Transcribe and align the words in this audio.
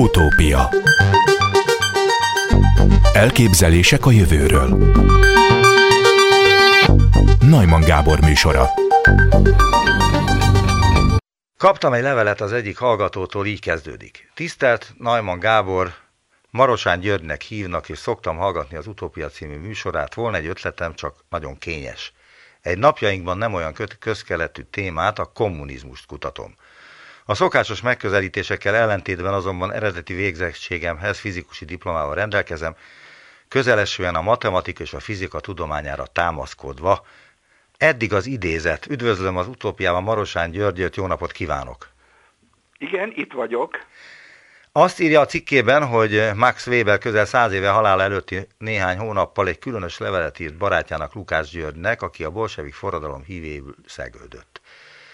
Utópia 0.00 0.68
Elképzelések 3.12 4.06
a 4.06 4.10
jövőről 4.10 4.68
Najman 7.40 7.80
Gábor 7.80 8.20
műsora 8.20 8.66
Kaptam 11.56 11.92
egy 11.92 12.02
levelet 12.02 12.40
az 12.40 12.52
egyik 12.52 12.78
hallgatótól, 12.78 13.46
így 13.46 13.60
kezdődik. 13.60 14.30
Tisztelt 14.34 14.94
Najman 14.98 15.38
Gábor, 15.38 15.94
Marosán 16.50 17.00
Györgynek 17.00 17.42
hívnak, 17.42 17.88
és 17.88 17.98
szoktam 17.98 18.36
hallgatni 18.36 18.76
az 18.76 18.86
Utópia 18.86 19.28
című 19.28 19.56
műsorát. 19.56 20.14
Volna 20.14 20.36
egy 20.36 20.46
ötletem, 20.46 20.94
csak 20.94 21.24
nagyon 21.28 21.58
kényes. 21.58 22.12
Egy 22.60 22.78
napjainkban 22.78 23.38
nem 23.38 23.54
olyan 23.54 23.74
közkeletű 23.98 24.62
témát, 24.62 25.18
a 25.18 25.24
kommunizmust 25.34 26.06
kutatom. 26.06 26.54
A 27.30 27.34
szokásos 27.34 27.80
megközelítésekkel 27.80 28.74
ellentétben 28.74 29.34
azonban 29.34 29.72
eredeti 29.72 30.14
végzettségemhez 30.14 31.18
fizikusi 31.18 31.64
diplomával 31.64 32.14
rendelkezem, 32.14 32.76
közelesően 33.48 34.14
a 34.14 34.22
matematika 34.22 34.82
és 34.82 34.92
a 34.92 35.00
fizika 35.00 35.40
tudományára 35.40 36.06
támaszkodva. 36.06 37.06
Eddig 37.76 38.12
az 38.12 38.26
idézet. 38.26 38.86
Üdvözlöm 38.86 39.36
az 39.36 39.48
utópiában 39.48 40.02
Marosán 40.02 40.50
Györgyöt, 40.50 40.96
jó 40.96 41.06
napot 41.06 41.32
kívánok! 41.32 41.88
Igen, 42.78 43.12
itt 43.14 43.32
vagyok. 43.32 43.78
Azt 44.72 45.00
írja 45.00 45.20
a 45.20 45.26
cikkében, 45.26 45.86
hogy 45.86 46.30
Max 46.34 46.66
Weber 46.66 46.98
közel 46.98 47.24
száz 47.24 47.52
éve 47.52 47.68
halál 47.68 48.02
előtti 48.02 48.46
néhány 48.58 48.98
hónappal 48.98 49.48
egy 49.48 49.58
különös 49.58 49.98
levelet 49.98 50.38
írt 50.38 50.56
barátjának 50.56 51.14
Lukács 51.14 51.50
Györgynek, 51.50 52.02
aki 52.02 52.24
a 52.24 52.30
bolsevik 52.30 52.74
forradalom 52.74 53.22
hívéül 53.22 53.74
szegődött. 53.86 54.59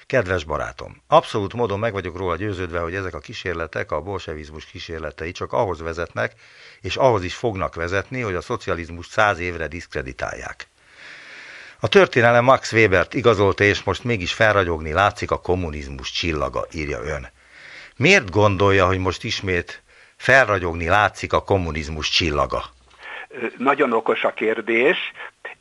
Kedves 0.06 0.45
barátom, 0.45 1.02
abszolút 1.06 1.55
módon 1.55 1.78
meg 1.78 1.92
vagyok 1.92 2.16
róla 2.16 2.37
győződve, 2.37 2.78
hogy 2.78 2.95
ezek 2.95 3.14
a 3.14 3.19
kísérletek, 3.19 3.92
a 3.92 4.01
bolsevizmus 4.01 4.64
kísérletei 4.64 5.33
csak 5.33 5.52
ahhoz 5.52 5.80
vezetnek, 5.80 6.33
és 6.80 6.97
ahhoz 6.97 7.25
is 7.25 7.34
fognak 7.34 7.75
vezetni, 7.75 8.20
hogy 8.20 8.34
a 8.34 8.41
szocializmus 8.41 9.06
száz 9.06 9.39
évre 9.39 9.67
diszkreditálják. 9.67 10.69
A 11.80 11.89
történelem 11.89 12.45
Max 12.45 12.72
Webert 12.72 13.14
igazolta, 13.14 13.64
és 13.64 13.83
most 13.83 14.05
mégis 14.05 14.33
felragyogni 14.33 14.92
látszik 14.92 15.30
a 15.30 15.41
kommunizmus 15.41 16.11
csillaga, 16.11 16.67
írja 16.73 17.02
ön. 17.02 17.28
Miért 17.97 18.30
gondolja, 18.30 18.86
hogy 18.86 18.98
most 18.98 19.25
ismét 19.25 19.83
felragyogni 20.17 20.89
látszik 20.89 21.33
a 21.33 21.42
kommunizmus 21.42 22.08
csillaga? 22.08 22.64
Nagyon 23.58 23.92
okos 23.92 24.25
a 24.25 24.33
kérdés, 24.33 24.97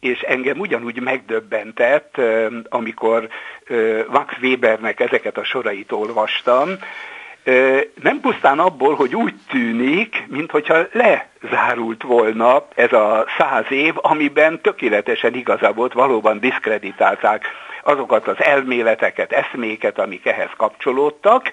és 0.06 0.20
engem 0.20 0.60
ugyanúgy 0.60 1.02
megdöbbentett, 1.02 2.22
amikor 2.70 3.28
Max 4.10 4.34
Webernek 4.42 5.00
ezeket 5.00 5.38
a 5.38 5.44
sorait 5.44 5.92
olvastam, 5.92 6.70
nem 8.02 8.20
pusztán 8.22 8.60
abból, 8.60 8.96
hogy 8.96 9.16
úgy 9.16 9.34
tűnik, 9.50 10.24
mintha 10.28 10.78
lezárult 10.92 12.04
volna 12.04 12.68
ez 12.76 12.94
a 12.94 13.26
száz 13.38 13.66
év, 13.70 13.94
amiben 13.96 14.62
tökéletesen 14.62 15.34
igaza 15.34 15.74
volt, 15.74 15.94
valóban 15.94 16.40
diszkreditálták 16.40 17.46
azokat 17.84 18.28
az 18.28 18.44
elméleteket, 18.44 19.32
eszméket, 19.32 20.00
amik 20.00 20.26
ehhez 20.26 20.50
kapcsolódtak, 20.58 21.52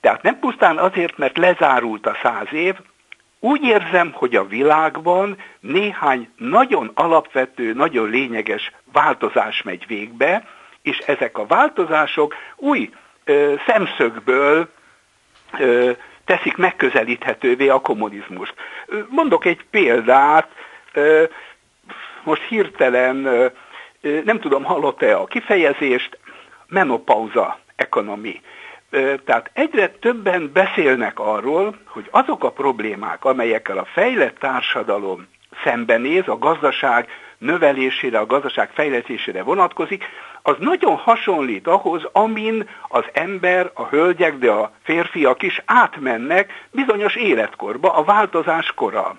tehát 0.00 0.22
nem 0.22 0.38
pusztán 0.38 0.78
azért, 0.78 1.18
mert 1.18 1.38
lezárult 1.38 2.06
a 2.06 2.16
száz 2.22 2.52
év, 2.52 2.74
úgy 3.40 3.62
érzem, 3.62 4.12
hogy 4.12 4.36
a 4.36 4.46
világban 4.46 5.36
néhány 5.60 6.28
nagyon 6.36 6.90
alapvető, 6.94 7.72
nagyon 7.72 8.08
lényeges 8.08 8.72
változás 8.92 9.62
megy 9.62 9.86
végbe, 9.86 10.46
és 10.82 10.98
ezek 10.98 11.38
a 11.38 11.46
változások 11.46 12.34
új 12.56 12.90
ö, 13.24 13.54
szemszögből 13.66 14.68
ö, 15.58 15.90
teszik 16.24 16.56
megközelíthetővé 16.56 17.68
a 17.68 17.80
kommunizmust. 17.80 18.54
Mondok 19.08 19.44
egy 19.44 19.64
példát, 19.70 20.48
ö, 20.92 21.24
most 22.24 22.42
hirtelen, 22.42 23.24
ö, 23.24 23.46
nem 24.24 24.40
tudom, 24.40 24.64
hallott-e 24.64 25.16
a 25.16 25.24
kifejezést, 25.24 26.18
menopauza 26.66 27.58
ekonomi. 27.76 28.40
Tehát 29.24 29.50
egyre 29.52 29.88
többen 29.88 30.50
beszélnek 30.52 31.18
arról, 31.18 31.76
hogy 31.84 32.08
azok 32.10 32.44
a 32.44 32.50
problémák, 32.50 33.24
amelyekkel 33.24 33.78
a 33.78 33.88
fejlett 33.92 34.38
társadalom 34.38 35.28
szembenéz, 35.64 36.28
a 36.28 36.38
gazdaság 36.38 37.08
növelésére, 37.38 38.18
a 38.18 38.26
gazdaság 38.26 38.70
fejlesztésére 38.72 39.42
vonatkozik, 39.42 40.04
az 40.42 40.56
nagyon 40.58 40.96
hasonlít 40.96 41.66
ahhoz, 41.66 42.02
amin 42.12 42.68
az 42.88 43.04
ember, 43.12 43.70
a 43.74 43.86
hölgyek, 43.86 44.38
de 44.38 44.50
a 44.50 44.72
férfiak 44.82 45.42
is 45.42 45.62
átmennek 45.64 46.66
bizonyos 46.70 47.14
életkorba, 47.14 47.92
a 47.92 48.04
változás 48.04 48.72
kora. 48.74 49.18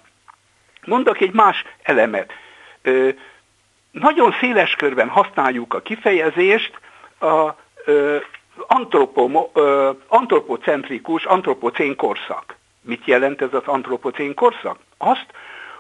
Mondok 0.86 1.22
egy 1.22 1.34
más 1.34 1.66
elemet. 1.84 2.34
Ö, 2.82 3.10
nagyon 3.92 4.36
széles 4.40 4.76
körben 4.76 5.08
használjuk 5.08 5.74
a 5.74 5.82
kifejezést 5.82 6.80
a 7.20 7.56
ö, 7.86 8.18
antropocentrikus, 10.08 11.26
antropocén 11.26 11.96
korszak. 11.96 12.56
Mit 12.82 13.06
jelent 13.06 13.42
ez 13.42 13.54
az 13.54 13.66
antropocén 13.66 14.34
korszak? 14.34 14.78
Azt, 14.98 15.26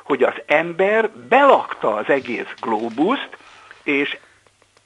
hogy 0.03 0.23
az 0.23 0.33
ember 0.45 1.09
belakta 1.09 1.93
az 1.93 2.09
egész 2.09 2.53
globuszt, 2.61 3.37
és 3.83 4.17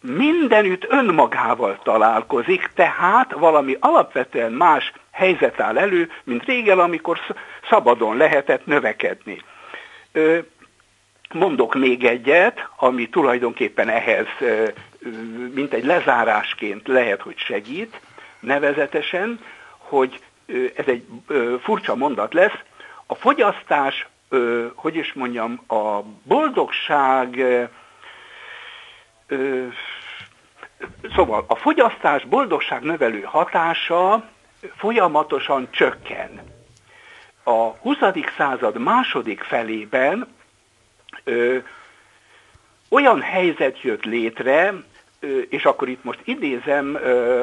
mindenütt 0.01 0.85
önmagával 0.89 1.79
találkozik, 1.83 2.69
tehát 2.75 3.31
valami 3.31 3.78
alapvetően 3.79 4.51
más 4.51 4.91
helyzet 5.12 5.59
áll 5.59 5.77
elő, 5.77 6.12
mint 6.23 6.45
régen, 6.45 6.79
amikor 6.79 7.19
szabadon 7.69 8.17
lehetett 8.17 8.66
növekedni. 8.66 9.41
Mondok 11.33 11.73
még 11.75 12.03
egyet, 12.03 12.69
ami 12.77 13.09
tulajdonképpen 13.09 13.89
ehhez 13.89 14.27
mint 15.53 15.73
egy 15.73 15.85
lezárásként 15.85 16.88
lehet, 16.88 17.21
hogy 17.21 17.38
segít, 17.38 17.99
nevezetesen, 18.39 19.39
hogy 19.77 20.19
ez 20.75 20.85
egy 20.85 21.05
furcsa 21.61 21.95
mondat 21.95 22.33
lesz, 22.33 22.59
a 23.05 23.15
fogyasztás, 23.15 24.07
hogy 24.75 24.95
is 24.95 25.13
mondjam, 25.13 25.61
a 25.67 26.01
boldogság, 26.23 27.44
szóval 31.15 31.45
a 31.47 31.55
fogyasztás 31.55 32.23
boldogság 32.23 32.81
növelő 32.81 33.21
hatása 33.21 34.29
folyamatosan 34.75 35.67
csökken. 35.71 36.41
A 37.44 37.51
20. 37.51 37.97
század 38.38 38.77
második 38.77 39.41
felében 39.41 40.27
olyan 42.89 43.21
helyzet 43.21 43.81
jött 43.81 44.03
létre, 44.03 44.73
és 45.49 45.65
akkor 45.65 45.89
itt 45.89 46.03
most 46.03 46.19
idézem, 46.23 46.97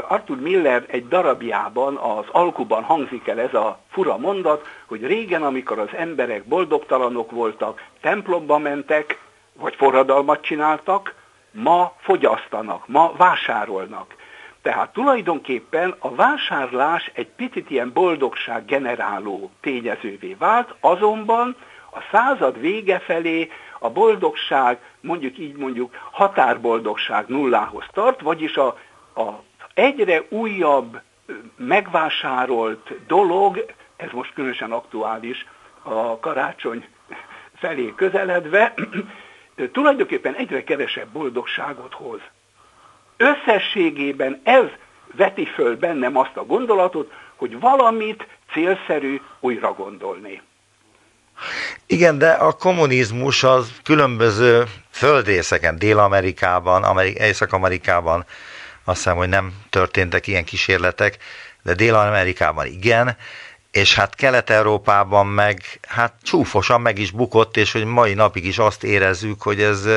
Arthur 0.09 0.41
Miller 0.41 0.85
egy 0.89 1.09
darabjában, 1.09 1.97
az 1.97 2.25
alkuban 2.33 2.83
hangzik 2.83 3.29
el 3.29 3.41
ez 3.41 3.55
a 3.55 3.79
fura 3.91 4.17
mondat, 4.17 4.67
hogy 4.87 5.07
régen, 5.07 5.43
amikor 5.43 5.79
az 5.79 5.89
emberek 5.97 6.45
boldogtalanok 6.45 7.31
voltak, 7.31 7.83
templomba 8.01 8.59
mentek, 8.59 9.19
vagy 9.53 9.75
forradalmat 9.75 10.43
csináltak, 10.43 11.15
ma 11.51 11.93
fogyasztanak, 12.01 12.89
ma 12.89 13.13
vásárolnak. 13.17 14.15
Tehát 14.63 14.93
tulajdonképpen 14.93 15.95
a 15.99 16.15
vásárlás 16.15 17.11
egy 17.15 17.29
picit 17.29 17.71
ilyen 17.71 17.93
boldogság 17.93 18.65
generáló 18.65 19.51
tényezővé 19.61 20.37
vált, 20.39 20.75
azonban 20.81 21.57
a 21.95 21.99
század 22.11 22.61
vége 22.61 22.99
felé 22.99 23.51
a 23.79 23.91
boldogság, 23.91 24.79
mondjuk 25.03 25.39
így 25.39 25.57
mondjuk 25.57 25.95
határboldogság 26.11 27.27
nullához 27.29 27.85
tart, 27.93 28.21
vagyis 28.21 28.57
a, 28.57 28.67
a 29.15 29.29
egyre 29.75 30.23
újabb 30.29 31.01
megvásárolt 31.57 33.07
dolog, 33.07 33.65
ez 33.97 34.11
most 34.13 34.33
különösen 34.33 34.73
aktuális 34.73 35.47
a 35.83 36.19
karácsony 36.19 36.85
felé 37.55 37.93
közeledve, 37.97 38.75
tulajdonképpen 39.73 40.35
egyre 40.35 40.65
kevesebb 40.65 41.09
boldogságot 41.09 41.95
hoz. 41.95 42.21
Összességében 43.17 44.41
ez 44.45 44.65
veti 45.15 45.45
föl 45.45 45.77
bennem 45.77 46.17
azt 46.17 46.37
a 46.37 46.47
gondolatot, 46.47 47.13
hogy 47.37 47.61
valamit 47.61 48.27
célszerű 48.53 49.21
újra 49.41 49.73
gondolni. 49.73 50.43
Igen, 51.93 52.19
de 52.19 52.31
a 52.31 52.53
kommunizmus 52.53 53.43
az 53.45 53.73
különböző 53.85 54.65
földrészeken, 54.91 55.79
Dél-Amerikában, 55.79 56.83
Amerik- 56.85 57.19
Észak-Amerikában 57.19 58.25
azt 58.85 58.97
hiszem, 58.97 59.17
hogy 59.17 59.29
nem 59.29 59.53
történtek 59.71 60.27
ilyen 60.27 60.45
kísérletek, 60.45 61.17
de 61.63 61.75
Dél-Amerikában 61.75 62.67
igen, 62.67 63.17
és 63.71 63.95
hát 63.95 64.15
Kelet-Európában 64.15 65.27
meg 65.27 65.61
hát 65.89 66.13
csúfosan 66.23 66.81
meg 66.81 66.99
is 66.99 67.11
bukott, 67.11 67.57
és 67.57 67.73
hogy 67.73 67.85
mai 67.85 68.15
napig 68.15 68.45
is 68.47 68.59
azt 68.59 68.85
érezzük, 68.85 69.43
hogy 69.43 69.61
ez, 69.61 69.89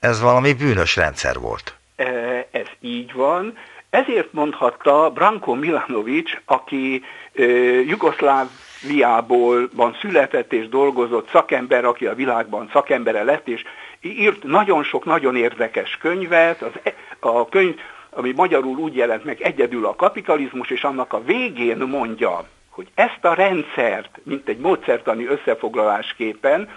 ez 0.00 0.20
valami 0.20 0.52
bűnös 0.52 0.96
rendszer 0.96 1.38
volt. 1.38 1.74
E, 1.96 2.06
ez 2.50 2.66
így 2.80 3.12
van. 3.12 3.58
Ezért 3.90 4.32
mondhatta 4.32 5.10
Branko 5.14 5.54
Milanovic, 5.54 6.30
aki 6.44 7.02
Jugoszláv 7.86 8.46
van 9.72 9.96
született 10.00 10.52
és 10.52 10.68
dolgozott 10.68 11.28
szakember, 11.30 11.84
aki 11.84 12.06
a 12.06 12.14
világban 12.14 12.68
szakembere 12.72 13.22
lett, 13.22 13.48
és 13.48 13.64
írt 14.00 14.42
nagyon 14.42 14.82
sok 14.82 15.04
nagyon 15.04 15.36
érdekes 15.36 15.96
könyvet. 15.96 16.62
Az, 16.62 16.72
e, 16.82 16.94
a 17.20 17.48
könyv, 17.48 17.74
ami 18.10 18.32
magyarul 18.36 18.76
úgy 18.76 18.96
jelent 18.96 19.24
meg 19.24 19.40
egyedül 19.40 19.86
a 19.86 19.94
kapitalizmus, 19.94 20.70
és 20.70 20.82
annak 20.82 21.12
a 21.12 21.22
végén 21.24 21.78
mondja, 21.78 22.44
hogy 22.70 22.88
ezt 22.94 23.24
a 23.24 23.34
rendszert, 23.34 24.18
mint 24.22 24.48
egy 24.48 24.58
módszertani 24.58 25.26
összefoglalásképpen, 25.26 26.68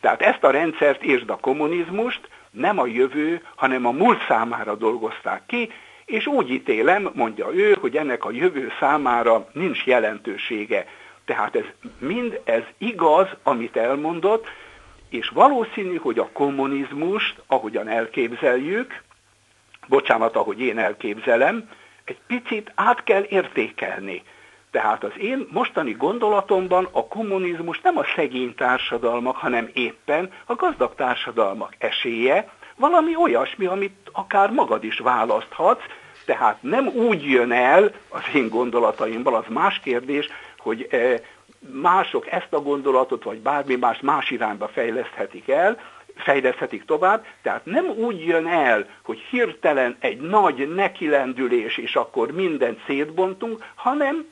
tehát 0.00 0.22
ezt 0.22 0.44
a 0.44 0.50
rendszert 0.50 1.02
és 1.02 1.22
a 1.26 1.36
kommunizmust 1.36 2.28
nem 2.50 2.78
a 2.78 2.86
jövő, 2.86 3.42
hanem 3.54 3.86
a 3.86 3.90
múlt 3.90 4.24
számára 4.28 4.74
dolgozták 4.74 5.42
ki, 5.46 5.70
és 6.04 6.26
úgy 6.26 6.50
ítélem, 6.50 7.10
mondja 7.14 7.54
ő, 7.54 7.76
hogy 7.80 7.96
ennek 7.96 8.24
a 8.24 8.30
jövő 8.30 8.72
számára 8.80 9.48
nincs 9.52 9.84
jelentősége. 9.84 10.86
Tehát 11.26 11.56
ez 11.56 11.64
mind 11.98 12.40
ez 12.44 12.62
igaz, 12.78 13.28
amit 13.42 13.76
elmondott, 13.76 14.46
és 15.08 15.28
valószínű, 15.28 15.96
hogy 15.96 16.18
a 16.18 16.28
kommunizmust, 16.32 17.42
ahogyan 17.46 17.88
elképzeljük, 17.88 19.02
bocsánat, 19.86 20.36
ahogy 20.36 20.60
én 20.60 20.78
elképzelem, 20.78 21.70
egy 22.04 22.18
picit 22.26 22.72
át 22.74 23.04
kell 23.04 23.22
értékelni. 23.28 24.22
Tehát 24.70 25.04
az 25.04 25.12
én 25.18 25.46
mostani 25.50 25.92
gondolatomban 25.92 26.88
a 26.90 27.06
kommunizmus 27.06 27.80
nem 27.80 27.98
a 27.98 28.04
szegény 28.16 28.54
társadalmak, 28.54 29.36
hanem 29.36 29.70
éppen 29.74 30.32
a 30.46 30.54
gazdag 30.54 30.94
társadalmak 30.94 31.74
esélye, 31.78 32.50
valami 32.76 33.16
olyasmi, 33.16 33.66
amit 33.66 34.10
akár 34.12 34.50
magad 34.50 34.84
is 34.84 34.98
választhatsz, 34.98 35.84
tehát 36.24 36.62
nem 36.62 36.86
úgy 36.86 37.24
jön 37.24 37.52
el 37.52 37.92
az 38.08 38.22
én 38.34 38.48
gondolataimban, 38.48 39.34
az 39.34 39.44
más 39.48 39.80
kérdés, 39.80 40.28
hogy 40.66 40.86
eh, 40.90 41.20
mások 41.72 42.30
ezt 42.30 42.52
a 42.52 42.60
gondolatot, 42.60 43.22
vagy 43.22 43.38
bármi 43.38 43.74
más 43.74 44.00
más 44.00 44.30
irányba 44.30 44.68
fejleszthetik 44.68 45.48
el, 45.48 45.80
fejleszthetik 46.16 46.84
tovább, 46.84 47.24
tehát 47.42 47.64
nem 47.64 47.86
úgy 47.88 48.24
jön 48.24 48.46
el, 48.46 48.88
hogy 49.02 49.18
hirtelen 49.18 49.96
egy 49.98 50.20
nagy 50.20 50.74
nekilendülés, 50.74 51.76
és 51.76 51.96
akkor 51.96 52.30
mindent 52.30 52.80
szétbontunk, 52.86 53.64
hanem 53.74 54.26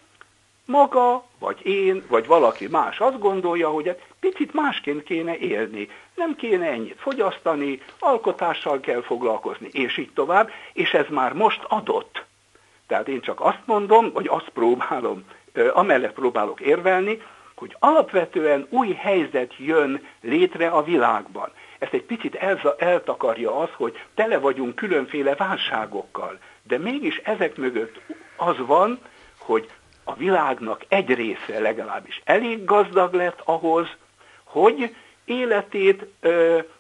maga, 0.67 1.25
vagy 1.39 1.67
én, 1.67 2.03
vagy 2.09 2.27
valaki 2.27 2.67
más 2.67 2.99
azt 2.99 3.19
gondolja, 3.19 3.69
hogy 3.69 3.89
egy 3.89 4.03
picit 4.21 4.53
másként 4.55 5.03
kéne 5.03 5.37
élni. 5.37 5.89
Nem 6.15 6.37
kéne 6.37 6.67
ennyit 6.67 7.01
fogyasztani, 7.01 7.81
alkotással 7.99 8.81
kell 8.81 9.03
foglalkozni, 9.03 9.69
és 9.73 9.97
így 9.97 10.11
tovább, 10.15 10.51
és 10.73 10.95
ez 10.95 11.07
már 11.11 11.33
most 11.33 11.63
adott. 11.69 12.25
Tehát 12.87 13.09
én 13.09 13.21
csak 13.21 13.41
azt 13.41 13.63
mondom, 13.65 14.13
vagy 14.13 14.27
azt 14.29 14.49
próbálom, 14.49 15.25
amellett 15.73 16.13
próbálok 16.13 16.61
érvelni, 16.61 17.23
hogy 17.55 17.77
alapvetően 17.79 18.67
új 18.71 18.93
helyzet 18.93 19.53
jön 19.59 20.07
létre 20.21 20.69
a 20.69 20.83
világban. 20.83 21.51
Ezt 21.79 21.93
egy 21.93 22.03
picit 22.03 22.35
eltakarja 22.79 23.59
az, 23.59 23.69
hogy 23.77 24.03
tele 24.15 24.39
vagyunk 24.39 24.75
különféle 24.75 25.35
válságokkal, 25.35 26.39
de 26.63 26.79
mégis 26.79 27.17
ezek 27.25 27.57
mögött 27.57 28.01
az 28.37 28.57
van, 28.67 28.99
hogy 29.39 29.71
a 30.05 30.15
világnak 30.15 30.85
egy 30.89 31.15
része 31.15 31.61
legalábbis 31.61 32.21
elég 32.25 32.65
gazdag 32.65 33.15
lett 33.15 33.41
ahhoz, 33.45 33.87
hogy 34.45 34.95
életét, 35.25 36.07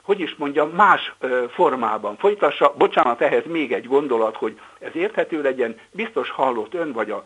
hogy 0.02 0.20
is 0.20 0.34
mondjam, 0.34 0.70
más 0.70 1.14
formában 1.50 2.16
folytassa. 2.16 2.74
Bocsánat, 2.76 3.20
ehhez 3.20 3.44
még 3.46 3.72
egy 3.72 3.86
gondolat, 3.86 4.36
hogy 4.36 4.60
ez 4.78 4.96
érthető 4.96 5.42
legyen. 5.42 5.80
Biztos 5.90 6.30
hallott 6.30 6.74
ön 6.74 6.92
vagy 6.92 7.10
a, 7.10 7.24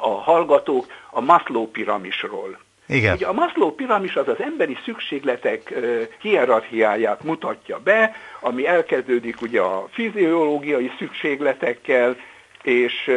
a 0.00 0.08
hallgatók 0.08 0.86
a 1.10 1.20
Maslow 1.20 1.66
piramisról. 1.66 2.58
Igen. 2.86 3.14
Ugye 3.14 3.26
a 3.26 3.32
Maslow 3.32 3.74
piramis 3.74 4.16
az 4.16 4.28
az 4.28 4.40
emberi 4.40 4.76
szükségletek 4.84 5.74
hierarchiáját 6.20 7.24
mutatja 7.24 7.78
be, 7.78 8.16
ami 8.40 8.66
elkezdődik 8.66 9.42
ugye 9.42 9.60
a 9.60 9.88
fiziológiai 9.90 10.90
szükségletekkel, 10.98 12.16
és 12.62 13.10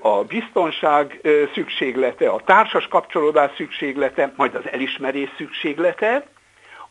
a 0.00 0.24
biztonság 0.24 1.20
szükséglete, 1.54 2.28
a 2.28 2.40
társas 2.44 2.86
kapcsolódás 2.88 3.50
szükséglete, 3.56 4.32
majd 4.36 4.54
az 4.54 4.68
elismerés 4.70 5.28
szükséglete, 5.36 6.26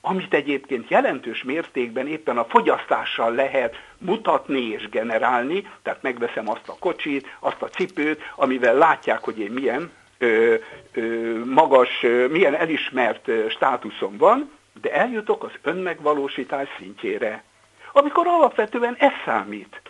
amit 0.01 0.33
egyébként 0.33 0.89
jelentős 0.89 1.43
mértékben 1.43 2.07
éppen 2.07 2.37
a 2.37 2.45
fogyasztással 2.45 3.33
lehet 3.33 3.75
mutatni 3.97 4.61
és 4.61 4.89
generálni, 4.89 5.67
tehát 5.81 6.01
megveszem 6.01 6.49
azt 6.49 6.67
a 6.67 6.75
kocsit, 6.79 7.35
azt 7.39 7.61
a 7.61 7.69
cipőt, 7.69 8.21
amivel 8.35 8.75
látják, 8.75 9.23
hogy 9.23 9.39
én 9.39 9.51
milyen 9.51 9.91
ö, 10.17 10.55
ö, 10.93 11.01
magas, 11.45 12.03
ö, 12.03 12.27
milyen 12.27 12.55
elismert 12.55 13.29
státuszom 13.49 14.17
van, 14.17 14.51
de 14.81 14.93
eljutok 14.93 15.43
az 15.43 15.51
önmegvalósítás 15.61 16.67
szintjére, 16.77 17.43
amikor 17.91 18.27
alapvetően 18.27 18.95
ez 18.99 19.11
számít. 19.25 19.81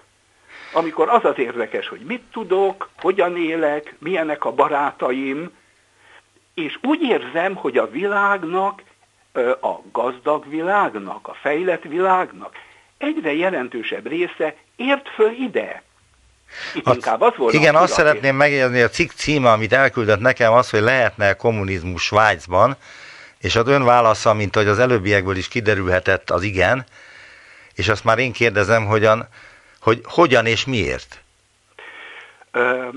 Amikor 0.74 1.10
az 1.10 1.26
az 1.26 1.40
érdekes, 1.40 1.88
hogy 1.88 2.00
mit 2.00 2.24
tudok, 2.32 2.90
hogyan 3.02 3.38
élek, 3.38 3.96
milyenek 4.00 4.46
a 4.46 4.52
barátaim, 4.52 5.52
és 6.54 6.80
úgy 6.84 7.02
érzem, 7.02 7.56
hogy 7.56 7.78
a 7.78 7.90
világnak, 7.90 8.82
a 9.46 9.82
gazdag 9.92 10.50
világnak, 10.50 11.28
a 11.28 11.34
fejlett 11.34 11.84
világnak 11.84 12.56
egyre 12.98 13.34
jelentősebb 13.34 14.08
része 14.08 14.56
ért 14.76 15.10
föl 15.10 15.32
ide. 15.32 15.84
Itt 16.76 16.88
inkább 16.88 17.22
az 17.22 17.34
volt 17.36 17.54
igen, 17.54 17.76
azt 17.76 17.94
szeretném 17.94 18.36
megjegyezni, 18.36 18.82
a 18.82 18.90
cikk 18.90 19.12
címe, 19.12 19.52
amit 19.52 19.74
elküldött 19.74 20.20
nekem, 20.20 20.54
az, 20.54 20.70
hogy 20.70 20.82
lehetne 20.82 21.34
kommunizmus 21.34 22.04
Svájcban, 22.04 22.76
és 23.40 23.56
az 23.56 23.68
ön 23.68 23.84
válasza, 23.84 24.34
mint 24.34 24.56
hogy 24.56 24.68
az 24.68 24.80
előbbiekből 24.80 25.36
is 25.36 25.48
kiderülhetett, 25.48 26.30
az 26.30 26.44
igen, 26.44 26.86
és 27.76 27.90
azt 27.90 28.04
már 28.04 28.18
én 28.18 28.32
kérdezem, 28.32 28.86
hogyan, 28.86 29.28
hogy 29.82 30.02
hogyan 30.04 30.46
és 30.46 30.66
miért? 30.66 31.22
Ö, 32.52 32.88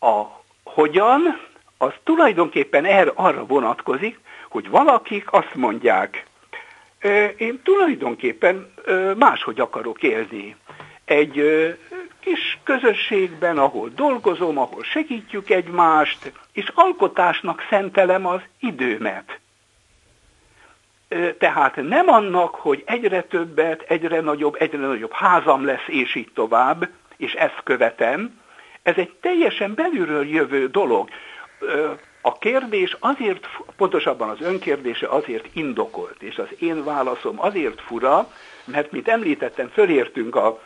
a 0.00 0.42
hogyan, 0.64 1.20
az 1.78 1.92
tulajdonképpen 2.04 2.84
erre, 2.84 3.12
arra 3.14 3.46
vonatkozik, 3.46 4.18
hogy 4.50 4.68
valakik 4.68 5.32
azt 5.32 5.54
mondják, 5.54 6.24
én 7.36 7.60
tulajdonképpen 7.62 8.72
máshogy 9.16 9.60
akarok 9.60 10.02
élni. 10.02 10.56
Egy 11.04 11.42
kis 12.20 12.58
közösségben, 12.64 13.58
ahol 13.58 13.88
dolgozom, 13.94 14.58
ahol 14.58 14.82
segítjük 14.82 15.50
egymást, 15.50 16.32
és 16.52 16.72
alkotásnak 16.74 17.66
szentelem 17.70 18.26
az 18.26 18.40
időmet. 18.60 19.38
Tehát 21.38 21.76
nem 21.76 22.08
annak, 22.08 22.54
hogy 22.54 22.82
egyre 22.86 23.22
többet, 23.22 23.82
egyre 23.82 24.20
nagyobb, 24.20 24.56
egyre 24.58 24.78
nagyobb 24.78 25.12
házam 25.12 25.64
lesz, 25.64 25.86
és 25.86 26.14
így 26.14 26.30
tovább, 26.34 26.88
és 27.16 27.32
ezt 27.32 27.60
követem. 27.64 28.40
Ez 28.82 28.94
egy 28.96 29.12
teljesen 29.20 29.74
belülről 29.74 30.26
jövő 30.26 30.66
dolog. 30.66 31.08
A 32.20 32.38
kérdés 32.38 32.96
azért, 32.98 33.46
pontosabban 33.76 34.28
az 34.28 34.40
önkérdése 34.40 35.08
azért 35.08 35.46
indokolt, 35.52 36.22
és 36.22 36.38
az 36.38 36.48
én 36.58 36.84
válaszom 36.84 37.40
azért 37.40 37.80
fura, 37.80 38.32
mert, 38.64 38.90
mint 38.92 39.08
említettem, 39.08 39.68
fölértünk 39.68 40.36
a 40.36 40.60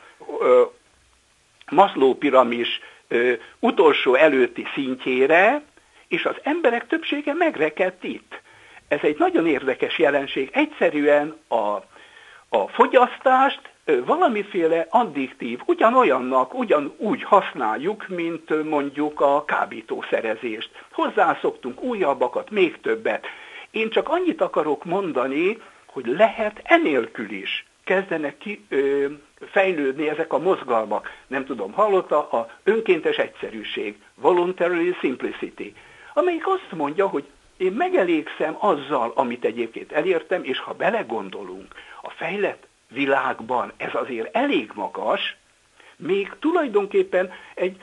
Maslow 1.71 2.15
piramis 2.15 2.81
utolsó 3.59 4.15
előtti 4.15 4.67
szintjére, 4.75 5.63
és 6.09 6.25
az 6.25 6.37
emberek 6.43 6.87
többsége 6.87 7.33
megrekedt 7.35 8.05
itt. 8.05 8.41
Ez 8.89 8.99
egy 9.03 9.19
nagyon 9.19 9.47
érdekes 9.47 9.99
jelenség. 9.99 10.51
Egyszerűen 10.53 11.37
a, 11.49 11.83
a 12.49 12.69
fogyasztást 12.69 13.61
valamiféle 13.85 14.87
addiktív, 14.91 15.61
ugyanolyannak, 15.67 16.55
ugyanúgy 16.55 17.23
használjuk, 17.23 18.09
mint 18.09 18.65
mondjuk 18.65 19.21
a 19.21 19.45
kábítószerezést. 19.45 20.71
Hozzászoktunk 20.93 21.83
újabbakat, 21.83 22.51
még 22.51 22.81
többet. 22.81 23.27
Én 23.71 23.91
csak 23.91 24.09
annyit 24.09 24.41
akarok 24.41 24.85
mondani, 24.85 25.59
hogy 25.87 26.07
lehet 26.07 26.61
enélkül 26.63 27.31
is 27.31 27.67
kezdenek 27.85 28.39
ki, 28.39 28.65
ö, 28.69 29.07
fejlődni 29.41 30.09
ezek 30.09 30.33
a 30.33 30.39
mozgalmak. 30.39 31.11
Nem 31.27 31.45
tudom, 31.45 31.73
hallotta 31.73 32.29
a 32.29 32.51
önkéntes 32.63 33.17
egyszerűség, 33.17 33.97
voluntary 34.15 34.97
simplicity, 35.01 35.75
amelyik 36.15 36.47
azt 36.47 36.73
mondja, 36.73 37.07
hogy 37.07 37.25
én 37.57 37.73
megelégszem 37.73 38.57
azzal, 38.59 39.13
amit 39.15 39.45
egyébként 39.45 39.93
elértem, 39.93 40.45
és 40.45 40.59
ha 40.59 40.73
belegondolunk, 40.73 41.75
a 42.03 42.11
fejlett 42.11 42.67
világban 42.95 43.73
ez 43.77 43.95
azért 43.95 44.37
elég 44.37 44.71
magas, 44.75 45.37
még 45.97 46.33
tulajdonképpen 46.41 47.33
egy 47.55 47.77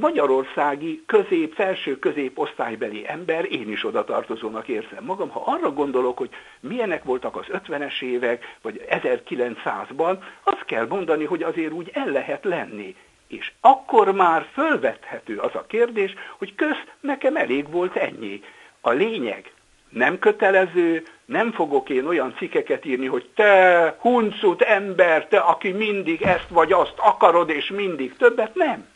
magyarországi 0.00 1.02
közép, 1.06 1.54
felső 1.54 1.98
középosztálybeli 1.98 3.08
ember, 3.08 3.52
én 3.52 3.70
is 3.70 3.84
oda 3.84 4.04
tartozónak 4.04 4.68
érzem 4.68 5.04
magam, 5.04 5.28
ha 5.28 5.42
arra 5.46 5.72
gondolok, 5.72 6.18
hogy 6.18 6.30
milyenek 6.60 7.04
voltak 7.04 7.36
az 7.36 7.46
50-es 7.52 8.02
évek, 8.02 8.56
vagy 8.62 8.84
1900-ban, 8.90 10.22
azt 10.42 10.64
kell 10.64 10.86
mondani, 10.86 11.24
hogy 11.24 11.42
azért 11.42 11.72
úgy 11.72 11.90
el 11.92 12.08
lehet 12.08 12.44
lenni. 12.44 12.96
És 13.28 13.52
akkor 13.60 14.12
már 14.12 14.46
fölvethető 14.52 15.38
az 15.38 15.54
a 15.54 15.66
kérdés, 15.66 16.14
hogy 16.38 16.54
köz 16.54 16.76
nekem 17.00 17.36
elég 17.36 17.70
volt 17.70 17.96
ennyi. 17.96 18.42
A 18.80 18.90
lényeg 18.90 19.52
nem 19.88 20.18
kötelező, 20.18 21.02
nem 21.28 21.52
fogok 21.52 21.88
én 21.88 22.06
olyan 22.06 22.34
cikkeket 22.36 22.84
írni, 22.84 23.06
hogy 23.06 23.30
te 23.34 23.96
huncut 24.00 24.62
ember, 24.62 25.26
te, 25.26 25.38
aki 25.38 25.70
mindig 25.70 26.22
ezt 26.22 26.48
vagy 26.48 26.72
azt 26.72 26.94
akarod, 26.96 27.50
és 27.50 27.70
mindig 27.70 28.16
többet, 28.16 28.54
nem. 28.54 28.88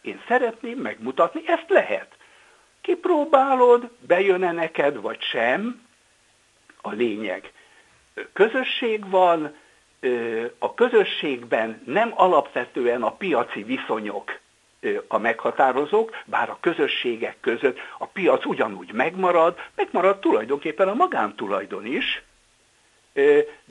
Én 0.00 0.20
szeretném 0.28 0.78
megmutatni, 0.78 1.42
ezt 1.46 1.68
lehet. 1.68 2.16
Kipróbálod, 2.80 3.90
bejön-e 4.06 4.52
neked, 4.52 5.00
vagy 5.00 5.20
sem, 5.22 5.86
a 6.82 6.90
lényeg. 6.90 7.52
Közösség 8.32 9.10
van, 9.10 9.56
a 10.58 10.74
közösségben 10.74 11.82
nem 11.86 12.12
alapvetően 12.14 13.02
a 13.02 13.12
piaci 13.12 13.62
viszonyok 13.62 14.38
a 15.08 15.18
meghatározók, 15.18 16.16
bár 16.24 16.50
a 16.50 16.58
közösségek 16.60 17.36
között 17.40 17.78
a 17.98 18.06
piac 18.06 18.44
ugyanúgy 18.44 18.92
megmarad, 18.92 19.58
megmarad 19.76 20.18
tulajdonképpen 20.18 20.88
a 20.88 20.94
magántulajdon 20.94 21.86
is, 21.86 22.22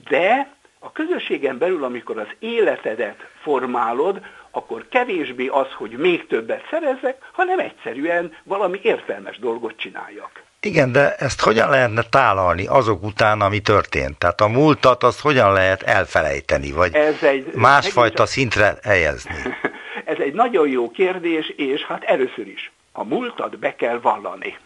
de 0.10 0.54
a 0.80 0.92
közösségen 0.92 1.58
belül, 1.58 1.84
amikor 1.84 2.18
az 2.20 2.28
életedet 2.40 3.28
formálod, 3.42 4.22
akkor 4.52 4.86
kevésbé 4.90 5.48
az, 5.48 5.68
hogy 5.72 5.92
még 5.92 6.28
többet 6.28 6.68
szerezzek, 6.70 7.18
hanem 7.32 7.60
egyszerűen 7.60 8.38
valami 8.44 8.80
értelmes 8.84 9.40
dolgot 9.40 9.78
csináljak. 9.78 10.44
Igen, 10.62 10.92
de 10.92 11.16
ezt 11.16 11.42
hogyan 11.42 11.70
lehetne 11.70 12.02
tálalni 12.02 12.68
azok 12.68 13.04
után, 13.04 13.42
ami 13.42 13.60
történt? 13.60 14.18
Tehát 14.18 14.42
a 14.42 14.48
múltat 14.48 15.04
azt 15.04 15.20
hogyan 15.20 15.54
lehet 15.54 15.82
elfelejteni, 15.82 16.72
vagy 16.72 16.96
Ez 16.96 17.24
egy, 17.24 17.54
másfajta 17.54 18.26
szintre 18.26 18.78
helyezni? 18.84 19.36
Ez 20.10 20.18
egy 20.20 20.34
nagyon 20.34 20.68
jó 20.68 20.92
kérdés, 20.92 21.50
és 21.50 21.82
hát 21.82 22.04
először 22.04 22.48
is 22.48 22.72
a 22.92 23.04
múltat 23.04 23.60
be 23.60 23.76
kell 23.76 24.00
vallani. 24.00 24.58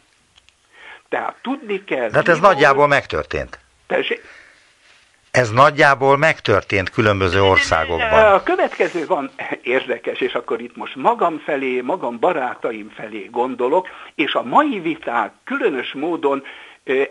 Tehát 1.09 1.35
tudni 1.41 1.83
kell... 1.83 2.09
De 2.09 2.15
hát 2.15 2.27
ez 2.27 2.39
nagyjából 2.39 2.87
megtörtént. 2.87 3.59
Tessék? 3.87 4.21
Ez 5.31 5.51
nagyjából 5.51 6.17
megtörtént 6.17 6.89
különböző 6.89 7.41
országokban. 7.41 8.33
A 8.33 8.43
következő 8.43 9.05
van 9.05 9.31
érdekes, 9.61 10.19
és 10.19 10.33
akkor 10.33 10.61
itt 10.61 10.75
most 10.75 10.95
magam 10.95 11.39
felé, 11.45 11.81
magam 11.81 12.19
barátaim 12.19 12.89
felé 12.95 13.27
gondolok, 13.31 13.87
és 14.15 14.33
a 14.33 14.43
mai 14.43 14.79
viták 14.79 15.31
különös 15.43 15.93
módon 15.93 16.43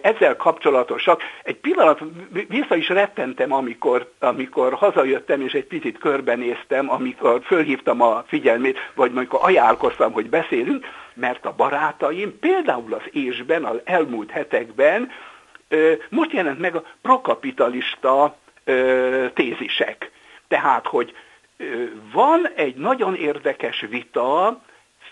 ezzel 0.02 0.37
kapcsolatosak. 0.37 1.23
Egy 1.43 1.57
pillanat 1.57 2.00
vissza 2.49 2.76
is 2.76 2.88
rettentem, 2.88 3.52
amikor, 3.52 4.12
amikor 4.19 4.73
hazajöttem, 4.75 5.41
és 5.41 5.52
egy 5.52 5.64
picit 5.64 5.99
körbenéztem, 5.99 6.91
amikor 6.91 7.41
fölhívtam 7.45 8.00
a 8.00 8.25
figyelmét, 8.26 8.79
vagy 8.95 9.11
amikor 9.14 9.41
ajánlkoztam, 9.43 10.12
hogy 10.12 10.29
beszélünk, 10.29 10.87
mert 11.14 11.47
a 11.47 11.55
barátaim 11.57 12.38
például 12.38 12.95
az 12.95 13.02
ésben, 13.12 13.64
az 13.64 13.81
elmúlt 13.85 14.31
hetekben 14.31 15.11
most 16.09 16.33
jelent 16.33 16.59
meg 16.59 16.76
a 16.76 16.85
prokapitalista 17.02 18.37
tézisek. 19.35 20.11
Tehát, 20.49 20.87
hogy 20.87 21.14
van 22.12 22.49
egy 22.55 22.75
nagyon 22.75 23.14
érdekes 23.14 23.87
vita, 23.91 24.62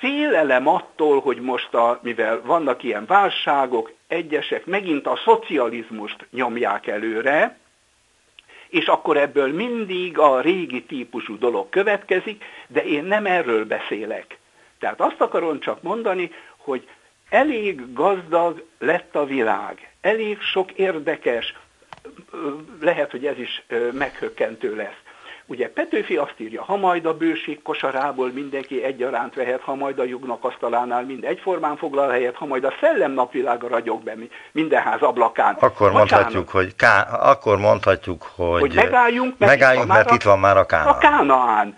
félelem 0.00 0.66
attól, 0.66 1.21
hogy 1.21 1.40
most, 1.40 1.75
a, 1.75 2.00
mivel 2.02 2.40
vannak 2.45 2.83
ilyen 2.83 3.07
válságok, 3.07 3.92
egyesek 4.07 4.66
megint 4.66 5.07
a 5.07 5.21
szocializmust 5.25 6.26
nyomják 6.30 6.87
előre, 6.87 7.59
és 8.69 8.87
akkor 8.87 9.16
ebből 9.16 9.52
mindig 9.52 10.19
a 10.19 10.40
régi 10.40 10.83
típusú 10.83 11.38
dolog 11.38 11.69
következik, 11.69 12.45
de 12.66 12.85
én 12.85 13.04
nem 13.04 13.26
erről 13.26 13.64
beszélek. 13.64 14.38
Tehát 14.78 15.00
azt 15.00 15.21
akarom 15.21 15.61
csak 15.61 15.83
mondani, 15.83 16.30
hogy 16.57 16.88
elég 17.28 17.92
gazdag 17.92 18.64
lett 18.78 19.16
a 19.16 19.25
világ, 19.25 19.90
elég 20.00 20.40
sok 20.40 20.73
érdekes, 20.73 21.54
lehet, 22.80 23.11
hogy 23.11 23.26
ez 23.26 23.38
is 23.38 23.62
meghökkentő 23.92 24.76
lesz. 24.76 25.00
Ugye 25.50 25.69
Petőfi 25.69 26.16
azt 26.16 26.35
írja, 26.37 26.62
ha 26.62 26.76
majd 26.76 27.07
a 27.07 27.16
bőség 27.16 27.62
kosarából 27.62 28.30
mindenki 28.33 28.85
egyaránt 28.85 29.35
vehet, 29.35 29.61
ha 29.61 29.75
majd 29.75 29.99
a 29.99 30.04
jugnak 30.04 30.45
asztalánál 30.45 31.02
mind 31.02 31.25
egyformán 31.25 31.76
foglal 31.76 32.11
helyet, 32.11 32.37
ha 32.37 32.47
majd 32.47 32.64
a 32.64 32.73
szellem 32.80 33.12
napvilága 33.12 33.69
ragyog 33.69 34.02
be 34.02 34.14
minden 34.52 34.83
ház 34.83 35.00
ablakán. 35.00 35.57
Akkor 35.61 35.92
mondhatjuk, 35.92 36.49
hogy, 36.49 36.76
ká, 36.76 37.02
akkor 37.02 37.59
mondhatjuk, 37.59 38.23
hogy, 38.35 38.61
hogy 38.61 38.75
megálljunk, 38.75 39.38
mert, 39.38 39.52
megálljunk, 39.52 39.87
itt, 39.87 39.92
mert 39.92 40.11
a, 40.11 40.14
itt 40.14 40.23
van 40.23 40.38
már 40.38 40.57
a 40.57 40.66
Kánaán. 40.66 40.95
A 40.95 40.99
Kánaán. 40.99 41.75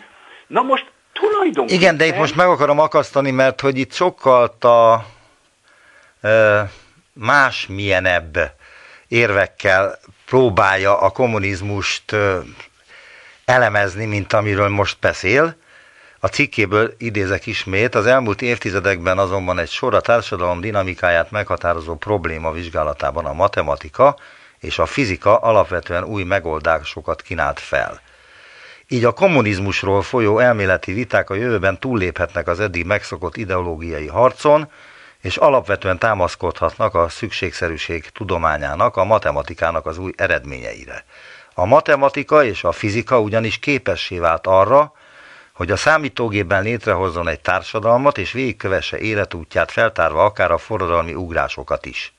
Na 0.47 0.63
most 0.63 0.91
tulajdonképpen... 1.13 1.81
Igen, 1.81 1.97
de 1.97 2.07
itt 2.07 2.17
most 2.17 2.37
meg 2.37 2.47
akarom 2.47 2.79
akasztani, 2.79 3.31
mert 3.31 3.61
hogy 3.61 3.79
itt 3.79 3.93
sokkal 3.93 4.45
a 4.61 5.05
más 7.13 7.67
milyenebb 7.67 8.39
érvekkel 9.09 9.99
próbálja 10.27 11.01
a 11.01 11.11
kommunizmust 11.11 12.17
elemezni, 13.45 14.05
mint 14.05 14.33
amiről 14.33 14.69
most 14.69 14.97
beszél. 15.01 15.57
A 16.19 16.27
cikkéből 16.27 16.95
idézek 16.99 17.47
ismét, 17.47 17.95
az 17.95 18.07
elmúlt 18.07 18.43
évtizedekben 18.43 19.19
azonban 19.19 19.59
egy 19.59 19.71
sor 19.71 19.95
a 19.95 20.01
társadalom 20.01 20.61
dinamikáját 20.61 21.31
meghatározó 21.31 21.95
probléma 21.97 22.53
vizsgálatában 22.53 23.25
a 23.25 23.33
matematika 23.33 24.17
és 24.59 24.79
a 24.79 24.87
fizika 24.87 25.37
alapvetően 25.37 26.05
új 26.05 26.23
megoldásokat 26.23 27.23
kínált 27.23 27.61
fel. 27.61 28.01
Így 28.89 29.05
a 29.05 29.13
kommunizmusról 29.13 30.03
folyó 30.03 30.39
elméleti 30.39 30.93
viták 30.93 31.31
a 31.31 31.35
jövőben 31.35 31.79
túlléphetnek 31.79 32.49
az 32.49 32.61
eddig 32.61 32.87
megszokott 32.87 33.37
ideológiai 33.37 34.07
harcon, 34.07 34.71
és 35.21 35.37
alapvetően 35.37 35.99
támaszkodhatnak 35.99 36.95
a 36.95 37.09
szükségszerűség 37.09 38.09
tudományának, 38.09 38.97
a 38.97 39.05
matematikának 39.05 39.87
az 39.87 39.99
új 39.99 40.13
eredményeire. 40.17 41.05
A 41.55 41.65
matematika 41.65 42.45
és 42.45 42.65
a 42.65 42.73
fizika 42.73 43.21
ugyanis 43.21 43.59
képessé 43.59 44.19
vált 44.19 44.47
arra, 44.47 44.93
hogy 45.53 45.71
a 45.71 45.77
számítógépben 45.77 46.63
létrehozzon 46.63 47.29
egy 47.29 47.41
társadalmat, 47.41 48.19
és 48.19 48.33
végigkövesse 48.33 48.99
életútját 48.99 49.71
feltárva 49.71 50.25
akár 50.25 50.51
a 50.51 50.59
forradalmi 50.59 51.15
ugrásokat 51.15 51.87
is. 51.87 52.13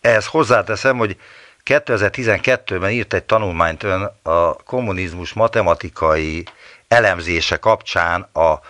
Ehhez 0.00 0.26
hozzáteszem, 0.26 0.96
hogy 0.96 1.16
2012-ben 1.64 2.90
írt 2.90 3.14
egy 3.14 3.24
tanulmányt 3.24 3.82
ön 3.82 4.10
a 4.22 4.54
kommunizmus 4.54 5.32
matematikai 5.32 6.44
elemzése 6.88 7.56
kapcsán 7.56 8.20
a 8.32 8.60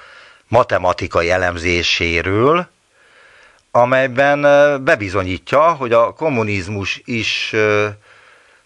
matematikai 0.49 1.31
elemzéséről, 1.31 2.69
amelyben 3.71 4.41
bebizonyítja, 4.85 5.73
hogy 5.73 5.93
a 5.93 6.13
kommunizmus 6.13 7.03
is 7.05 7.55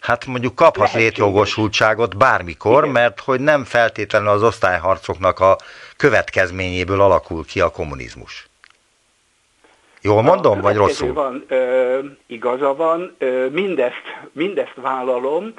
hát 0.05 0.27
mondjuk 0.27 0.55
kaphat 0.55 0.93
létjogosultságot 0.93 2.17
bármikor, 2.17 2.83
Igen. 2.83 2.93
mert 2.93 3.21
hogy 3.21 3.41
nem 3.41 3.65
feltétlenül 3.65 4.29
az 4.29 4.43
osztályharcoknak 4.43 5.41
a 5.41 5.57
következményéből 5.97 7.01
alakul 7.01 7.45
ki 7.45 7.61
a 7.61 7.71
kommunizmus. 7.71 8.49
Jól 10.01 10.23
mondom, 10.23 10.61
vagy 10.61 10.77
rosszul? 10.77 11.13
Van, 11.13 11.45
ö, 11.49 11.99
igaza 12.27 12.75
van, 12.75 13.15
ö, 13.19 13.47
mindezt, 13.51 14.03
mindezt 14.33 14.75
vállalom, 14.75 15.55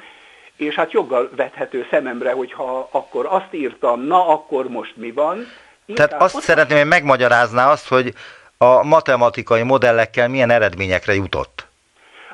és 0.56 0.74
hát 0.74 0.92
joggal 0.92 1.30
vethető 1.36 1.86
szememre, 1.90 2.32
hogyha 2.32 2.88
akkor 2.90 3.26
azt 3.30 3.52
írtam, 3.52 4.00
na 4.00 4.28
akkor 4.28 4.68
most 4.68 4.96
mi 4.96 5.10
van. 5.10 5.46
Tehát 5.94 6.22
azt 6.22 6.40
szeretném, 6.40 6.78
hogy 6.78 6.86
megmagyarázná 6.86 7.70
azt, 7.70 7.88
hogy 7.88 8.14
a 8.58 8.82
matematikai 8.82 9.62
modellekkel 9.62 10.28
milyen 10.28 10.50
eredményekre 10.50 11.14
jutott? 11.14 11.65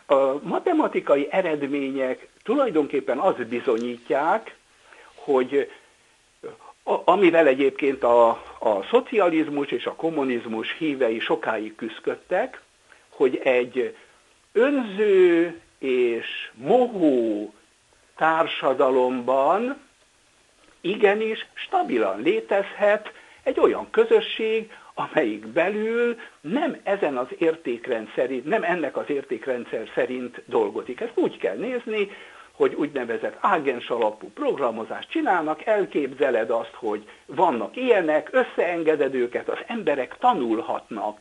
A 0.07 0.39
matematikai 0.43 1.29
eredmények 1.31 2.29
tulajdonképpen 2.43 3.19
azt 3.19 3.47
bizonyítják, 3.47 4.57
hogy 5.15 5.71
amivel 7.05 7.47
egyébként 7.47 8.03
a, 8.03 8.29
a 8.59 8.83
szocializmus 8.91 9.71
és 9.71 9.87
a 9.87 9.95
kommunizmus 9.95 10.77
hívei 10.79 11.19
sokáig 11.19 11.75
küzdöttek, 11.75 12.61
hogy 13.09 13.37
egy 13.37 13.97
önző 14.53 15.61
és 15.79 16.51
mohó 16.55 17.53
társadalomban 18.17 19.81
igenis 20.81 21.47
stabilan 21.55 22.21
létezhet 22.23 23.13
egy 23.43 23.61
olyan 23.61 23.91
közösség, 23.91 24.73
amelyik 24.95 25.47
belül 25.47 26.17
nem 26.41 26.77
ezen 26.83 27.17
az 27.17 27.27
értékrend 27.39 28.09
szerint, 28.15 28.45
nem 28.45 28.63
ennek 28.63 28.97
az 28.97 29.05
értékrendszer 29.07 29.91
szerint 29.95 30.43
dolgozik. 30.47 31.01
Ezt 31.01 31.13
úgy 31.15 31.39
kell 31.39 31.57
nézni, 31.57 32.11
hogy 32.53 32.75
úgynevezett 32.75 33.37
ágens 33.41 33.89
alapú 33.89 34.31
programozást 34.35 35.11
csinálnak, 35.11 35.65
elképzeled 35.67 36.51
azt, 36.51 36.75
hogy 36.75 37.09
vannak 37.27 37.77
ilyenek, 37.77 38.29
összeengeded 38.33 39.15
őket, 39.15 39.49
az 39.49 39.59
emberek 39.67 40.17
tanulhatnak, 40.19 41.19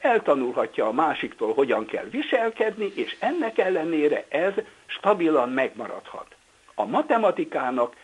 eltanulhatja 0.00 0.86
a 0.86 0.92
másiktól, 0.92 1.54
hogyan 1.54 1.86
kell 1.86 2.04
viselkedni, 2.10 2.92
és 2.94 3.16
ennek 3.20 3.58
ellenére 3.58 4.24
ez 4.28 4.52
stabilan 4.86 5.50
megmaradhat. 5.50 6.26
A 6.74 6.84
matematikának 6.84 7.96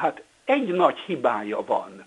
hát 0.00 0.22
egy 0.44 0.66
nagy 0.66 0.98
hibája 0.98 1.64
van, 1.64 2.06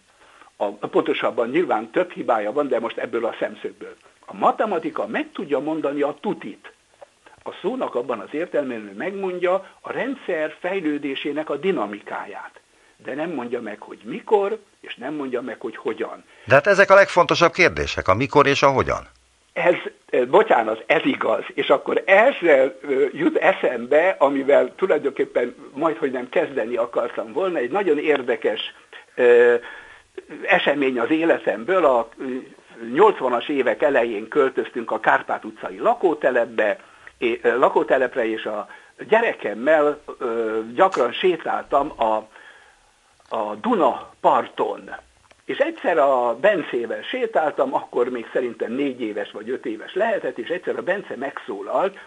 a, 0.62 0.88
pontosabban 0.88 1.50
nyilván 1.50 1.90
több 1.92 2.12
hibája 2.12 2.52
van, 2.52 2.68
de 2.68 2.80
most 2.80 2.98
ebből 2.98 3.26
a 3.26 3.36
szemszögből. 3.40 3.96
A 4.26 4.34
matematika 4.34 5.08
meg 5.08 5.32
tudja 5.34 5.60
mondani 5.60 6.02
a 6.02 6.18
tutit. 6.22 6.72
A 7.44 7.52
szónak 7.62 7.96
abban 7.96 8.20
az 8.20 8.28
értelmében, 8.32 8.88
hogy 8.88 8.96
megmondja 8.96 9.54
a 9.82 9.92
rendszer 9.92 10.56
fejlődésének 10.60 11.50
a 11.50 11.56
dinamikáját. 11.56 12.60
De 13.04 13.14
nem 13.14 13.30
mondja 13.30 13.62
meg, 13.62 13.82
hogy 13.82 14.00
mikor, 14.04 14.60
és 14.82 14.96
nem 14.96 15.14
mondja 15.14 15.42
meg, 15.42 15.60
hogy 15.60 15.76
hogyan. 15.76 16.24
De 16.46 16.54
hát 16.54 16.68
ezek 16.68 16.90
a 16.90 16.96
legfontosabb 16.96 17.52
kérdések, 17.52 18.08
a 18.08 18.14
mikor 18.14 18.48
és 18.48 18.64
a 18.64 18.70
hogyan. 18.70 19.08
Ez, 19.54 19.76
bocsánat, 20.28 20.84
ez 20.88 21.06
igaz. 21.06 21.44
És 21.54 21.70
akkor 21.70 22.04
első 22.06 22.80
jut 23.14 23.38
eszembe, 23.38 24.16
amivel 24.18 24.76
tulajdonképpen 24.76 25.56
majd, 25.74 25.98
hogy 25.98 26.12
nem 26.12 26.30
kezdeni 26.30 26.76
akartam 26.76 27.34
volna, 27.34 27.58
egy 27.58 27.72
nagyon 27.72 27.98
érdekes 27.98 28.74
esemény 30.44 31.00
az 31.00 31.10
életemből. 31.10 31.86
A 31.86 32.10
80-as 32.94 33.50
évek 33.50 33.82
elején 33.82 34.28
költöztünk 34.28 34.92
a 34.92 35.00
Kárpát 35.00 35.46
utcai 35.46 35.78
lakótelepbe, 35.78 36.80
lakótelepre, 37.42 38.28
és 38.28 38.46
a 38.46 38.68
gyerekemmel 39.08 40.02
gyakran 40.74 41.12
sétáltam 41.12 41.94
a, 42.02 42.28
a 43.36 43.56
Duna 43.62 44.10
parton. 44.22 44.90
És 45.46 45.58
egyszer 45.58 45.98
a 45.98 46.36
Bencével 46.36 47.02
sétáltam, 47.02 47.74
akkor 47.74 48.10
még 48.10 48.30
szerintem 48.34 48.72
négy 48.72 49.02
éves 49.02 49.32
vagy 49.32 49.50
öt 49.50 49.66
éves 49.66 49.94
lehetett, 49.94 50.38
és 50.38 50.50
egyszer 50.50 50.78
a 50.78 50.82
Bence 50.82 51.16
megszólalt, 51.16 51.98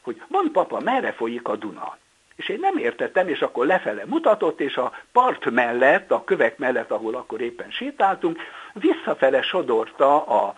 hogy 0.00 0.22
van 0.28 0.50
papa, 0.52 0.80
merre 0.80 1.12
folyik 1.12 1.48
a 1.48 1.56
Duna? 1.56 1.96
És 2.38 2.48
én 2.48 2.58
nem 2.60 2.76
értettem, 2.76 3.28
és 3.28 3.40
akkor 3.40 3.66
lefele 3.66 4.02
mutatott, 4.06 4.60
és 4.60 4.76
a 4.76 4.92
part 5.12 5.50
mellett, 5.50 6.10
a 6.10 6.24
kövek 6.24 6.58
mellett, 6.58 6.90
ahol 6.90 7.14
akkor 7.14 7.40
éppen 7.40 7.70
sétáltunk, 7.70 8.38
visszafele 8.72 9.42
sodorta 9.42 10.24
a 10.24 10.54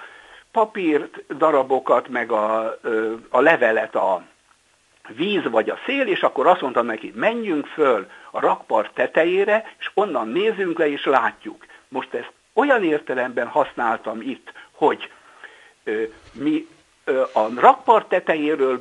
papírt, 0.53 1.25
darabokat, 1.37 2.09
meg 2.09 2.33
a, 2.33 2.79
a 3.29 3.41
levelet 3.41 3.95
a 3.95 4.23
víz 5.09 5.43
vagy 5.51 5.71
a 5.71 5.79
szél, 5.87 6.07
és 6.07 6.21
akkor 6.23 6.47
azt 6.47 6.61
mondtam 6.61 6.87
neki, 6.87 7.13
menjünk 7.15 7.67
föl 7.67 8.11
a 8.31 8.41
rakpart 8.41 8.95
tetejére, 8.95 9.75
és 9.79 9.91
onnan 9.95 10.29
nézzünk 10.29 10.79
le, 10.79 10.89
és 10.91 11.05
látjuk. 11.05 11.67
Most 11.89 12.15
ezt 12.15 12.33
olyan 12.53 12.85
értelemben 12.85 13.47
használtam 13.47 14.21
itt, 14.21 14.53
hogy 14.71 15.11
ö, 15.85 16.03
mi 16.33 16.67
ö, 17.05 17.21
a 17.21 17.61
rakpart 17.61 18.09
tetejéről, 18.09 18.81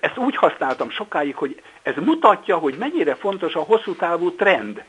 ezt 0.00 0.16
úgy 0.16 0.36
használtam 0.36 0.90
sokáig, 0.90 1.34
hogy 1.36 1.62
ez 1.84 1.94
mutatja, 1.96 2.56
hogy 2.58 2.74
mennyire 2.78 3.14
fontos 3.14 3.54
a 3.54 3.60
hosszú 3.60 3.94
távú 3.94 4.30
trend. 4.30 4.82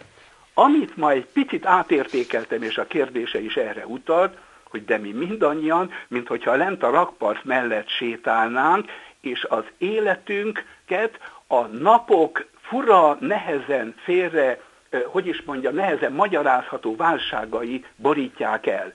Amit 0.54 0.98
majd 0.98 1.26
picit 1.34 1.66
átértékeltem, 1.66 2.62
és 2.62 2.78
a 2.78 2.88
kérdése 2.88 3.40
is 3.40 3.56
erre 3.56 3.86
utalt, 3.86 4.38
hogy 4.70 4.86
de 4.86 4.98
mi 4.98 5.12
mindannyian, 5.12 5.92
mint 6.08 6.28
hogyha 6.28 6.56
lent 6.56 6.84
a 6.84 6.90
rakpart 6.90 7.44
mellett 7.44 7.90
sétálnánk, 7.90 8.92
és 9.22 9.44
az 9.44 9.64
életünket 9.78 11.20
a 11.48 11.62
napok 11.62 12.46
fura, 12.62 13.18
nehezen 13.20 13.96
félre, 13.98 14.62
hogy 15.06 15.28
is 15.28 15.42
mondja, 15.42 15.72
nehezen 15.72 16.12
magyarázható 16.12 16.96
válságai 16.96 17.86
borítják 17.96 18.66
el. 18.66 18.94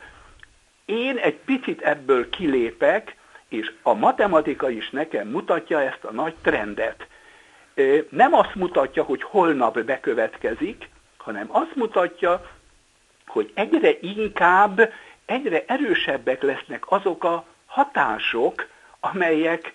Én 0.85 1.16
egy 1.16 1.37
picit 1.37 1.80
ebből 1.80 2.30
kilépek, 2.30 3.16
és 3.49 3.73
a 3.83 3.95
matematika 3.95 4.71
is 4.71 4.90
nekem 4.90 5.28
mutatja 5.28 5.83
ezt 5.83 6.04
a 6.04 6.12
nagy 6.12 6.35
trendet. 6.42 7.07
Nem 8.08 8.34
azt 8.34 8.54
mutatja, 8.54 9.02
hogy 9.02 9.22
holnap 9.22 9.80
bekövetkezik, 9.80 10.88
hanem 11.16 11.46
azt 11.49 11.75
mutatja, 11.75 12.50
hogy 13.26 13.50
egyre 13.54 13.90
inkább, 14.00 14.92
egyre 15.26 15.64
erősebbek 15.66 16.42
lesznek 16.42 16.90
azok 16.90 17.25
a 17.25 17.44
hatások, 17.66 18.66
amelyek 19.00 19.72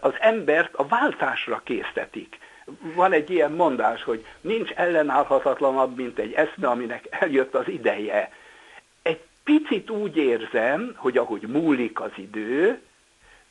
az 0.00 0.12
embert 0.20 0.74
a 0.74 0.86
váltásra 0.86 1.60
késztetik. 1.64 2.38
Van 2.94 3.12
egy 3.12 3.30
ilyen 3.30 3.52
mondás, 3.52 4.02
hogy 4.02 4.26
nincs 4.40 4.70
ellenállhatatlanabb, 4.70 5.96
mint 5.96 6.18
egy 6.18 6.32
eszme, 6.32 6.68
aminek 6.68 7.06
eljött 7.10 7.54
az 7.54 7.68
ideje. 7.68 8.32
Egy 9.02 9.20
picit 9.44 9.90
úgy 9.90 10.16
érzem, 10.16 10.92
hogy 10.96 11.16
ahogy 11.16 11.42
múlik 11.42 12.00
az 12.00 12.12
idő, 12.16 12.80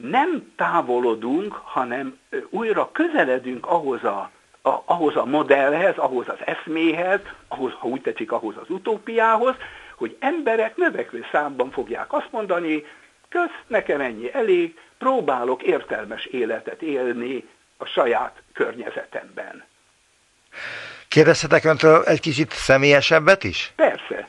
nem 0.02 0.52
távolodunk, 0.56 1.54
hanem 1.54 2.20
újra 2.50 2.90
közeledünk 2.92 3.66
ahhoz 3.66 4.04
a, 4.04 4.32
a, 4.62 4.82
ahhoz 4.86 5.16
a 5.16 5.26
modellhez, 5.26 5.98
ahhoz 5.98 6.28
az 6.30 6.40
eszméhez, 6.46 7.20
ahhoz, 7.48 7.74
ha 7.80 7.88
úgy 7.88 8.02
tetszik, 8.02 8.32
ahhoz 8.32 8.56
az 8.58 8.70
utópiához, 8.70 9.56
hogy 9.96 10.18
emberek 10.20 10.76
növekvő 10.76 11.26
számban 11.32 11.72
fogják 11.72 12.14
azt 12.14 12.32
mondani, 12.32 12.86
kösz, 13.30 13.60
nekem 13.68 14.02
ennyi 14.02 14.34
elég, 14.34 14.80
próbálok 14.98 15.64
értelmes 15.64 16.26
életet 16.26 16.82
élni 16.82 17.48
a 17.78 17.86
saját 17.86 18.42
környezetemben. 18.54 19.64
Kérdezhetek 21.08 21.64
öntől 21.64 22.04
egy 22.04 22.20
kicsit 22.20 22.52
személyesebbet 22.52 23.44
is? 23.44 23.74
Persze. 23.76 24.28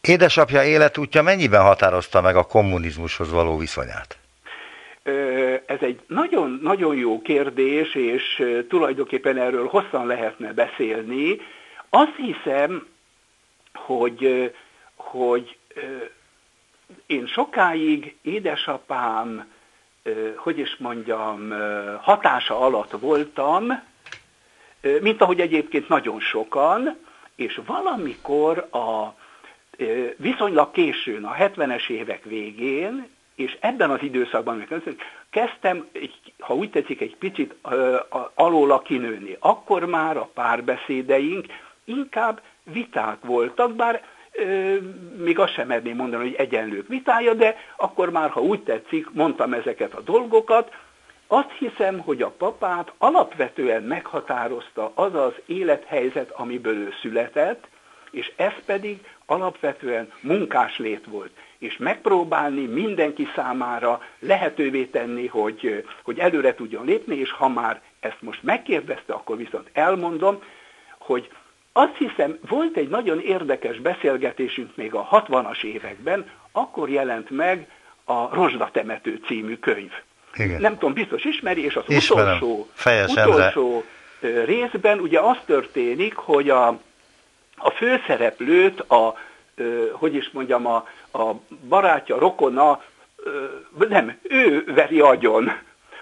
Édesapja 0.00 0.64
életútja 0.64 1.22
mennyiben 1.22 1.62
határozta 1.62 2.20
meg 2.20 2.36
a 2.36 2.42
kommunizmushoz 2.42 3.30
való 3.30 3.58
viszonyát? 3.58 4.19
Ez 5.66 5.78
egy 5.80 6.00
nagyon-nagyon 6.06 6.96
jó 6.96 7.22
kérdés, 7.22 7.94
és 7.94 8.44
tulajdonképpen 8.68 9.36
erről 9.36 9.66
hosszan 9.66 10.06
lehetne 10.06 10.52
beszélni. 10.52 11.40
Azt 11.90 12.16
hiszem, 12.16 12.86
hogy, 13.74 14.52
hogy 14.94 15.56
én 17.06 17.26
sokáig 17.26 18.16
édesapám 18.22 19.50
hogy 20.36 20.58
is 20.58 20.76
mondjam, 20.76 21.52
hatása 22.00 22.58
alatt 22.60 22.90
voltam, 22.90 23.82
mint 25.00 25.20
ahogy 25.20 25.40
egyébként 25.40 25.88
nagyon 25.88 26.20
sokan, 26.20 26.96
és 27.36 27.60
valamikor 27.66 28.68
a 28.70 29.14
viszonylag 30.16 30.70
későn, 30.70 31.24
a 31.24 31.34
70-es 31.34 31.88
évek 31.88 32.24
végén, 32.24 33.08
és 33.34 33.56
ebben 33.60 33.90
az 33.90 34.02
időszakban 34.02 34.66
kezdtem, 35.30 35.88
ha 36.38 36.54
úgy 36.54 36.70
tetszik, 36.70 37.00
egy 37.00 37.16
picit 37.16 37.54
alóla 38.34 38.82
kinőni. 38.82 39.36
Akkor 39.38 39.84
már 39.84 40.16
a 40.16 40.30
párbeszédeink 40.34 41.46
inkább 41.84 42.40
viták 42.62 43.16
voltak, 43.20 43.74
bár 43.74 44.04
még 45.16 45.38
azt 45.38 45.52
sem 45.52 45.66
merném 45.66 45.96
mondani, 45.96 46.22
hogy 46.22 46.34
egyenlők 46.34 46.88
vitája, 46.88 47.34
de 47.34 47.56
akkor 47.76 48.10
már, 48.10 48.30
ha 48.30 48.40
úgy 48.40 48.62
tetszik, 48.62 49.10
mondtam 49.10 49.52
ezeket 49.52 49.94
a 49.94 50.00
dolgokat, 50.00 50.74
azt 51.26 51.52
hiszem, 51.58 51.98
hogy 51.98 52.22
a 52.22 52.30
papát 52.30 52.92
alapvetően 52.98 53.82
meghatározta 53.82 54.92
az 54.94 55.14
az 55.14 55.32
élethelyzet, 55.46 56.30
amiből 56.30 56.76
ő 56.76 56.92
született, 57.00 57.68
és 58.10 58.32
ez 58.36 58.52
pedig 58.64 59.06
alapvetően 59.26 60.12
munkáslét 60.20 61.04
volt. 61.06 61.30
És 61.60 61.76
megpróbálni 61.76 62.66
mindenki 62.66 63.28
számára 63.34 64.02
lehetővé 64.18 64.84
tenni, 64.84 65.26
hogy, 65.26 65.84
hogy 66.02 66.18
előre 66.18 66.54
tudjon 66.54 66.84
lépni, 66.84 67.16
és 67.16 67.30
ha 67.30 67.48
már 67.48 67.82
ezt 68.00 68.20
most 68.20 68.42
megkérdezte, 68.42 69.12
akkor 69.12 69.36
viszont 69.36 69.70
elmondom, 69.72 70.42
hogy 70.98 71.30
azt 71.72 71.96
hiszem, 71.96 72.38
volt 72.48 72.76
egy 72.76 72.88
nagyon 72.88 73.20
érdekes 73.20 73.78
beszélgetésünk 73.78 74.76
még 74.76 74.94
a 74.94 75.08
60-as 75.10 75.62
években, 75.62 76.30
akkor 76.52 76.90
jelent 76.90 77.30
meg 77.30 77.68
a 78.04 78.34
Rozsdatemető 78.34 79.20
című 79.26 79.56
könyv. 79.56 79.92
Igen. 80.34 80.60
Nem 80.60 80.72
tudom, 80.72 80.92
biztos 80.92 81.24
ismeri, 81.24 81.64
és 81.64 81.76
az 81.76 81.84
Ismerem. 81.86 82.36
utolsó, 82.36 82.68
utolsó 83.06 83.84
részben 84.44 84.98
ugye 84.98 85.20
az 85.20 85.36
történik, 85.44 86.14
hogy 86.14 86.50
a, 86.50 86.66
a 87.56 87.70
főszereplőt, 87.70 88.80
a, 88.80 89.16
hogy 89.92 90.14
is 90.14 90.30
mondjam, 90.30 90.66
a, 90.66 90.86
a 91.12 91.32
barátja, 91.68 92.18
rokona, 92.18 92.82
nem, 93.88 94.18
ő 94.22 94.64
veri 94.74 95.00
agyon. 95.00 95.52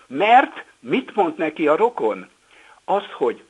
Mert 0.06 0.64
mit 0.80 1.14
mond 1.14 1.38
neki 1.38 1.68
a 1.68 1.76
rokon? 1.76 2.28
Az, 2.84 3.04
hogy 3.12 3.42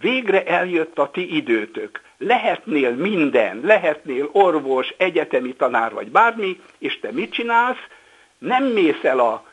Végre 0.00 0.44
eljött 0.44 0.98
a 0.98 1.10
ti 1.10 1.36
időtök. 1.36 2.00
Lehetnél 2.18 2.90
minden, 2.90 3.60
lehetnél 3.62 4.28
orvos, 4.32 4.94
egyetemi 4.96 5.54
tanár 5.54 5.92
vagy 5.92 6.10
bármi, 6.10 6.60
és 6.78 7.00
te 7.00 7.12
mit 7.12 7.32
csinálsz? 7.32 7.86
Nem 8.38 8.64
mész 8.64 9.02
el 9.04 9.18
a 9.18 9.44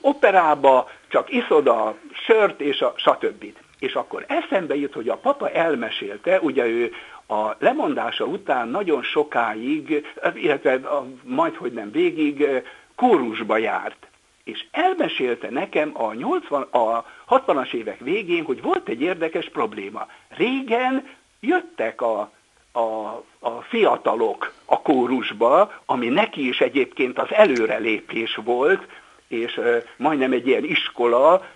operába, 0.00 0.90
csak 1.08 1.32
iszod 1.32 1.66
a 1.66 1.94
sört 2.12 2.60
és 2.60 2.80
a 2.80 2.94
stb. 2.96 3.44
És 3.78 3.94
akkor 3.94 4.24
eszembe 4.28 4.76
jut, 4.76 4.94
hogy 4.94 5.08
a 5.08 5.16
papa 5.16 5.50
elmesélte, 5.50 6.40
ugye 6.40 6.66
ő 6.66 6.92
a 7.28 7.56
lemondása 7.58 8.24
után 8.24 8.68
nagyon 8.68 9.02
sokáig, 9.02 10.06
illetve 10.34 10.80
majd 11.22 11.54
hogy 11.54 11.72
nem 11.72 11.90
végig, 11.90 12.48
kórusba 12.94 13.56
járt 13.56 14.06
és 14.44 14.64
elmesélte 14.70 15.50
nekem 15.50 15.90
a, 15.94 16.12
80, 16.12 16.62
a 16.62 17.04
60-as 17.28 17.72
évek 17.72 17.98
végén, 18.00 18.44
hogy 18.44 18.62
volt 18.62 18.88
egy 18.88 19.00
érdekes 19.00 19.48
probléma. 19.48 20.06
Régen 20.28 21.08
jöttek 21.40 22.02
a 22.02 22.30
a, 22.72 23.24
a 23.38 23.60
fiatalok 23.68 24.52
a 24.64 24.82
kórusba, 24.82 25.72
ami 25.86 26.08
neki 26.08 26.48
is 26.48 26.60
egyébként 26.60 27.18
az 27.18 27.32
előrelépés 27.32 28.34
volt, 28.44 28.86
és 29.28 29.60
majdnem 29.96 30.32
egy 30.32 30.46
ilyen 30.46 30.64
iskola 30.64 31.46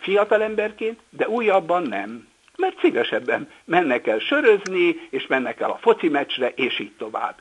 fiatalemberként, 0.00 1.00
de 1.10 1.28
újabban 1.28 1.82
nem. 1.82 2.28
Mert 2.56 2.78
szívesebben 2.78 3.50
mennek 3.64 4.06
el 4.06 4.18
sörözni, 4.18 5.08
és 5.10 5.26
mennek 5.26 5.60
el 5.60 5.70
a 5.70 5.78
foci 5.80 6.08
meccsre, 6.08 6.48
és 6.48 6.78
így 6.78 6.92
tovább. 6.92 7.34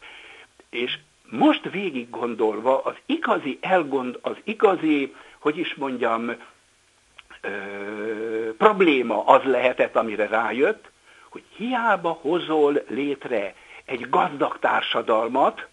És 0.69 0.97
most 1.30 1.69
végig 1.71 2.10
gondolva 2.10 2.82
az 2.82 2.95
igazi 3.06 3.58
elgond, 3.62 4.19
az 4.21 4.36
igazi, 4.43 5.15
hogy 5.39 5.58
is 5.58 5.76
mondjam, 5.76 6.36
ö, 7.41 7.50
probléma 8.58 9.26
az 9.26 9.43
lehetett, 9.43 9.95
amire 9.95 10.28
rájött, 10.28 10.89
hogy 11.30 11.43
hiába 11.56 12.10
hozol 12.21 12.84
létre 12.88 13.56
egy 13.86 14.10
gazdag 14.10 14.60
társadalmat, 14.60 15.67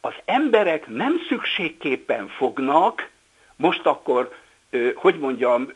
az 0.00 0.14
emberek 0.24 0.86
nem 0.86 1.20
szükségképpen 1.28 2.28
fognak, 2.28 3.10
most 3.56 3.86
akkor, 3.86 4.34
hogy 4.94 5.18
mondjam, 5.18 5.72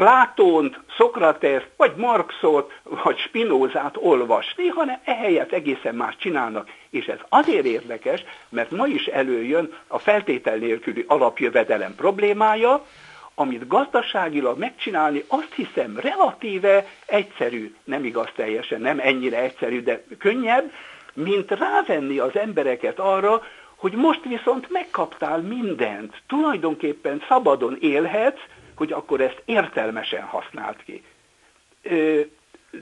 Plátont, 0.00 0.80
Szokrateszt, 0.96 1.68
vagy 1.76 1.92
Marxot, 1.96 2.72
vagy 2.82 3.18
Spinózát 3.18 3.96
olvasni, 3.98 4.66
hanem 4.66 4.98
ehelyett 5.04 5.52
egészen 5.52 5.94
más 5.94 6.16
csinálnak. 6.16 6.68
És 6.90 7.06
ez 7.06 7.18
azért 7.28 7.64
érdekes, 7.64 8.24
mert 8.48 8.70
ma 8.70 8.86
is 8.86 9.06
előjön 9.06 9.74
a 9.86 9.98
feltétel 9.98 10.56
nélküli 10.56 11.04
alapjövedelem 11.08 11.94
problémája, 11.94 12.86
amit 13.34 13.66
gazdaságilag 13.66 14.58
megcsinálni, 14.58 15.24
azt 15.26 15.54
hiszem 15.54 15.98
relatíve 15.98 16.86
egyszerű, 17.06 17.74
nem 17.84 18.04
igaz 18.04 18.28
teljesen, 18.34 18.80
nem 18.80 18.98
ennyire 18.98 19.38
egyszerű, 19.38 19.82
de 19.82 20.04
könnyebb, 20.18 20.72
mint 21.14 21.50
rávenni 21.50 22.18
az 22.18 22.36
embereket 22.36 22.98
arra, 22.98 23.42
hogy 23.76 23.92
most 23.92 24.24
viszont 24.24 24.70
megkaptál 24.70 25.38
mindent, 25.38 26.22
tulajdonképpen 26.26 27.22
szabadon 27.28 27.76
élhetsz, 27.80 28.40
hogy 28.76 28.92
akkor 28.92 29.20
ezt 29.20 29.42
értelmesen 29.44 30.22
használt 30.22 30.82
ki. 30.84 31.02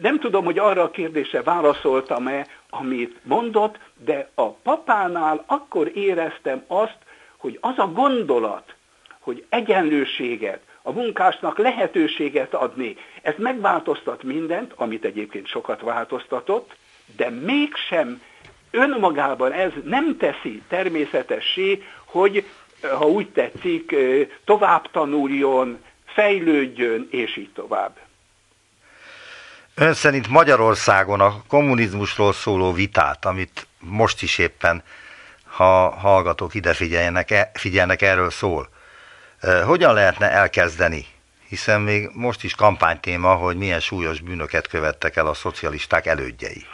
Nem 0.00 0.18
tudom, 0.18 0.44
hogy 0.44 0.58
arra 0.58 0.82
a 0.82 0.90
kérdésre 0.90 1.42
válaszoltam-e, 1.42 2.46
amit 2.70 3.18
mondott, 3.22 3.78
de 4.04 4.30
a 4.34 4.50
papánál 4.50 5.44
akkor 5.46 5.90
éreztem 5.94 6.64
azt, 6.66 6.98
hogy 7.36 7.58
az 7.60 7.78
a 7.78 7.86
gondolat, 7.86 8.74
hogy 9.20 9.46
egyenlőséget, 9.48 10.60
a 10.82 10.92
munkásnak 10.92 11.58
lehetőséget 11.58 12.54
adni, 12.54 12.96
ez 13.22 13.34
megváltoztat 13.36 14.22
mindent, 14.22 14.72
amit 14.76 15.04
egyébként 15.04 15.46
sokat 15.46 15.80
változtatott, 15.80 16.76
de 17.16 17.30
mégsem 17.30 18.22
önmagában 18.70 19.52
ez 19.52 19.72
nem 19.84 20.16
teszi 20.16 20.62
természetessé, 20.68 21.82
hogy 22.04 22.44
ha 22.98 23.06
úgy 23.06 23.28
tetszik, 23.28 23.94
tovább 24.44 24.90
tanuljon, 24.90 25.84
fejlődjön, 26.06 27.08
és 27.10 27.36
így 27.36 27.52
tovább. 27.52 27.96
Ön 29.74 29.94
szerint 29.94 30.28
Magyarországon 30.28 31.20
a 31.20 31.42
kommunizmusról 31.46 32.32
szóló 32.32 32.72
vitát, 32.72 33.24
amit 33.24 33.66
most 33.78 34.22
is 34.22 34.38
éppen, 34.38 34.82
ha 35.44 35.90
hallgatók 35.90 36.54
ide 36.54 36.72
figyeljenek, 36.72 37.30
e, 37.30 37.50
figyelnek, 37.54 38.02
erről 38.02 38.30
szól, 38.30 38.68
hogyan 39.66 39.94
lehetne 39.94 40.30
elkezdeni? 40.30 41.06
Hiszen 41.48 41.80
még 41.80 42.10
most 42.12 42.44
is 42.44 42.54
kampánytéma, 42.54 43.34
hogy 43.34 43.56
milyen 43.56 43.80
súlyos 43.80 44.20
bűnöket 44.20 44.66
követtek 44.66 45.16
el 45.16 45.26
a 45.26 45.34
szocialisták 45.34 46.06
elődjei. 46.06 46.66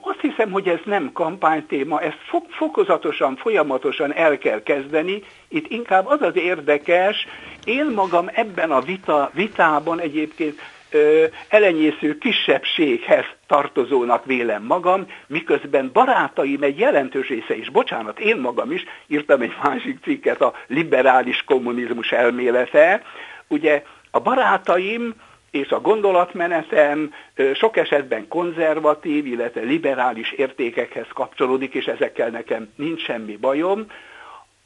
Azt 0.00 0.20
hiszem, 0.20 0.50
hogy 0.50 0.68
ez 0.68 0.78
nem 0.84 1.12
kampánytéma, 1.12 2.00
ezt 2.00 2.18
fokozatosan, 2.48 3.36
folyamatosan 3.36 4.14
el 4.14 4.38
kell 4.38 4.62
kezdeni. 4.62 5.22
Itt 5.48 5.70
inkább 5.70 6.06
az 6.06 6.22
az 6.22 6.36
érdekes, 6.36 7.26
én 7.64 7.86
magam 7.94 8.30
ebben 8.32 8.70
a 8.70 8.80
vita, 8.80 9.30
vitában 9.34 10.00
egyébként 10.00 10.60
ö, 10.90 11.24
elenyésző 11.48 12.18
kisebbséghez 12.18 13.24
tartozónak 13.46 14.24
vélem 14.24 14.62
magam, 14.62 15.06
miközben 15.26 15.90
barátaim 15.92 16.62
egy 16.62 16.78
jelentős 16.78 17.28
része 17.28 17.56
is, 17.56 17.70
bocsánat, 17.70 18.18
én 18.18 18.36
magam 18.36 18.72
is 18.72 18.84
írtam 19.06 19.40
egy 19.40 19.54
másik 19.62 19.98
cikket 20.02 20.40
a 20.40 20.52
liberális 20.66 21.44
kommunizmus 21.44 22.12
elmélete, 22.12 23.02
ugye 23.48 23.82
a 24.10 24.20
barátaim 24.20 25.14
és 25.50 25.70
a 25.70 25.80
gondolatmenetem 25.80 27.14
sok 27.54 27.76
esetben 27.76 28.28
konzervatív, 28.28 29.26
illetve 29.26 29.60
liberális 29.60 30.32
értékekhez 30.32 31.06
kapcsolódik, 31.14 31.74
és 31.74 31.84
ezekkel 31.84 32.28
nekem 32.28 32.72
nincs 32.76 33.02
semmi 33.02 33.36
bajom. 33.36 33.86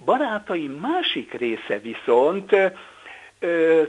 Barátaim 0.04 0.70
másik 0.70 1.32
része 1.32 1.78
viszont 1.78 2.56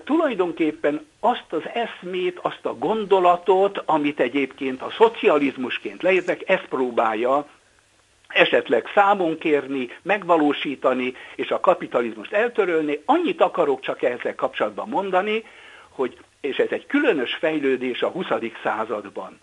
tulajdonképpen 0.03 1.05
azt 1.19 1.45
az 1.49 1.63
eszmét, 1.73 2.39
azt 2.41 2.65
a 2.65 2.77
gondolatot, 2.77 3.81
amit 3.85 4.19
egyébként 4.19 4.81
a 4.81 4.93
szocializmusként 4.97 6.01
leírtak, 6.01 6.49
ezt 6.49 6.65
próbálja 6.69 7.45
esetleg 8.27 8.91
számon 8.93 9.37
kérni, 9.37 9.89
megvalósítani, 10.01 11.13
és 11.35 11.49
a 11.49 11.59
kapitalizmust 11.59 12.33
eltörölni. 12.33 13.01
Annyit 13.05 13.41
akarok 13.41 13.79
csak 13.79 14.01
ezzel 14.03 14.35
kapcsolatban 14.35 14.89
mondani, 14.89 15.43
hogy 15.89 16.17
és 16.45 16.57
ez 16.57 16.69
egy 16.69 16.85
különös 16.85 17.33
fejlődés 17.33 18.01
a 18.01 18.07
20. 18.09 18.25
században. 18.63 19.39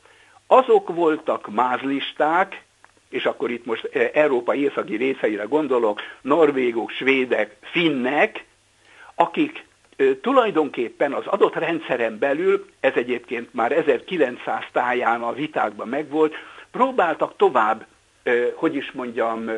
Azok 0.46 0.94
voltak 0.94 1.48
mázlisták, 1.54 2.62
és 3.08 3.24
akkor 3.24 3.50
itt 3.50 3.64
most 3.64 3.84
eh, 3.92 4.10
Európa 4.14 4.54
északi 4.54 4.96
részeire 4.96 5.44
gondolok, 5.44 6.00
norvégok, 6.20 6.90
svédek, 6.90 7.56
finnek, 7.60 8.44
akik 9.14 9.64
eh, 9.96 10.06
tulajdonképpen 10.22 11.12
az 11.12 11.26
adott 11.26 11.54
rendszeren 11.54 12.18
belül, 12.18 12.66
ez 12.80 12.92
egyébként 12.94 13.54
már 13.54 13.72
1900 13.72 14.64
táján 14.72 15.22
a 15.22 15.32
vitákban 15.32 15.88
megvolt, 15.88 16.34
próbáltak 16.70 17.36
tovább, 17.36 17.86
eh, 18.22 18.48
hogy 18.54 18.74
is 18.74 18.92
mondjam, 18.92 19.50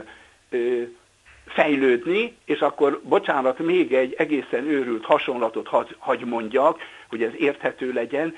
fejlődni, 1.47 2.37
és 2.45 2.61
akkor, 2.61 3.01
bocsánat, 3.03 3.59
még 3.59 3.95
egy 3.95 4.15
egészen 4.19 4.65
őrült 4.67 5.05
hasonlatot 5.05 5.69
hagy, 5.99 6.25
mondjak, 6.25 6.79
hogy 7.15 7.23
ez 7.23 7.33
érthető 7.39 7.93
legyen. 7.93 8.37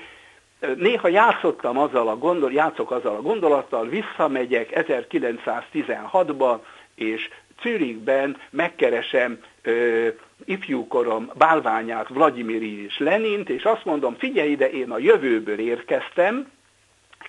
Néha 0.75 1.07
játszottam 1.07 1.77
azzal 1.77 2.07
a 2.07 2.17
gondol, 2.17 2.51
játszok 2.51 2.91
azzal 2.91 3.15
a 3.15 3.21
gondolattal, 3.21 3.87
visszamegyek 3.87 4.69
1916-ba, 4.73 6.57
és 6.95 7.29
Zürichben 7.61 8.37
megkeresem 8.49 9.39
ö, 9.61 10.07
ifjúkorom 10.45 11.31
bálványát, 11.37 12.07
Vladimir 12.07 12.61
és 12.61 12.97
Lenint, 12.97 13.49
és 13.49 13.63
azt 13.63 13.85
mondom, 13.85 14.15
figyelj 14.15 14.49
ide, 14.49 14.69
én 14.69 14.91
a 14.91 14.97
jövőből 14.97 15.59
érkeztem, 15.59 16.51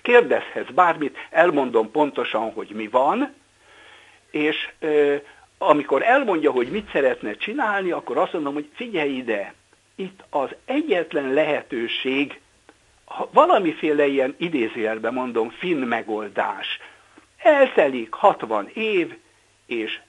kérdezhez 0.01 0.65
bármit, 0.75 1.17
elmondom 1.29 1.91
pontosan, 1.91 2.51
hogy 2.51 2.69
mi 2.73 2.87
van, 2.87 3.33
és 4.31 4.69
ö, 4.79 5.15
amikor 5.57 6.03
elmondja, 6.03 6.51
hogy 6.51 6.67
mit 6.67 6.89
szeretne 6.91 7.33
csinálni, 7.33 7.91
akkor 7.91 8.17
azt 8.17 8.33
mondom, 8.33 8.53
hogy 8.53 8.69
figyelj 8.73 9.11
ide, 9.11 9.53
itt 9.99 10.23
az 10.29 10.49
egyetlen 10.65 11.33
lehetőség, 11.33 12.39
valamiféle 13.31 14.05
ilyen 14.05 14.35
idézőjelben 14.37 15.13
mondom, 15.13 15.49
finn 15.49 15.83
megoldás. 15.83 16.79
Eltelik 17.37 18.13
60 18.13 18.69
év, 18.73 19.17
és 19.65 19.99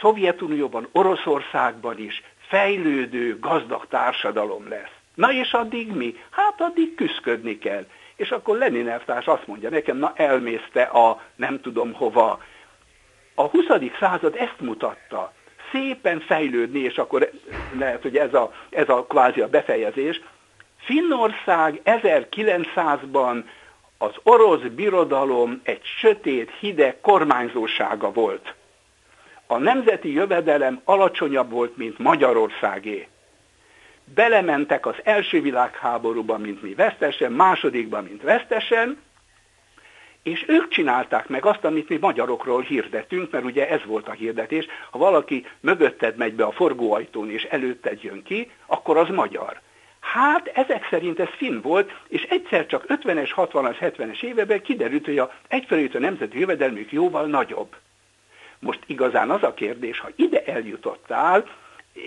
Szovjetunióban, 0.00 0.88
Oroszországban 0.92 1.98
is 1.98 2.22
fejlődő, 2.48 3.38
gazdag 3.38 3.86
társadalom 3.88 4.68
lesz. 4.68 4.92
Na 5.14 5.32
és 5.32 5.52
addig 5.52 5.92
mi? 5.92 6.16
Hát 6.30 6.60
addig 6.60 6.94
küszködni 6.94 7.58
kell. 7.58 7.86
És 8.16 8.30
akkor 8.30 8.56
Lenin 8.56 8.88
elvtárs 8.88 9.26
azt 9.26 9.46
mondja 9.46 9.70
nekem, 9.70 9.96
na 9.96 10.12
elmészte 10.16 10.82
a 10.82 11.22
nem 11.36 11.60
tudom 11.60 11.92
hova. 11.92 12.42
A 13.34 13.42
20. 13.42 13.64
század 13.98 14.36
ezt 14.36 14.60
mutatta 14.60 15.32
szépen 15.72 16.20
fejlődni, 16.20 16.78
és 16.78 16.98
akkor 16.98 17.30
lehet, 17.78 18.02
hogy 18.02 18.16
ez 18.16 18.34
a, 18.34 18.52
ez 18.70 18.88
a 18.88 19.04
kvázi 19.08 19.40
a 19.40 19.48
befejezés. 19.48 20.20
Finnország 20.78 21.80
1900-ban 21.84 23.44
az 23.98 24.12
orosz 24.22 24.60
birodalom 24.60 25.60
egy 25.62 25.80
sötét, 25.82 26.50
hideg 26.60 27.00
kormányzósága 27.00 28.12
volt. 28.12 28.54
A 29.46 29.58
nemzeti 29.58 30.12
jövedelem 30.12 30.80
alacsonyabb 30.84 31.50
volt, 31.50 31.76
mint 31.76 31.98
Magyarországé. 31.98 33.08
Belementek 34.04 34.86
az 34.86 34.94
első 35.04 35.40
világháborúban, 35.40 36.40
mint 36.40 36.62
mi 36.62 36.74
vesztesen, 36.74 37.32
másodikban, 37.32 38.04
mint 38.04 38.22
vesztesen, 38.22 38.98
és 40.22 40.44
ők 40.48 40.68
csinálták 40.68 41.28
meg 41.28 41.44
azt, 41.44 41.64
amit 41.64 41.88
mi 41.88 41.96
magyarokról 42.00 42.60
hirdetünk, 42.60 43.30
mert 43.30 43.44
ugye 43.44 43.68
ez 43.68 43.80
volt 43.84 44.08
a 44.08 44.12
hirdetés, 44.12 44.66
ha 44.90 44.98
valaki 44.98 45.46
mögötted 45.60 46.16
megy 46.16 46.34
be 46.34 46.44
a 46.44 46.50
forgóajtón 46.50 47.30
és 47.30 47.42
előtted 47.42 48.02
jön 48.02 48.22
ki, 48.22 48.50
akkor 48.66 48.96
az 48.96 49.08
magyar. 49.08 49.60
Hát 50.00 50.46
ezek 50.46 50.86
szerint 50.90 51.20
ez 51.20 51.28
finn 51.36 51.60
volt, 51.60 51.92
és 52.08 52.22
egyszer 52.22 52.66
csak 52.66 52.84
50-es, 52.88 53.30
60-as, 53.36 53.76
70-es 53.80 54.22
években 54.22 54.62
kiderült, 54.62 55.04
hogy 55.04 55.18
a 55.18 55.32
egyfelől 55.48 55.88
a 55.92 55.98
nemzeti 55.98 56.38
jövedelmük 56.38 56.92
jóval 56.92 57.26
nagyobb. 57.26 57.76
Most 58.58 58.80
igazán 58.86 59.30
az 59.30 59.42
a 59.42 59.54
kérdés, 59.54 59.98
ha 59.98 60.08
ide 60.16 60.44
eljutottál, 60.44 61.44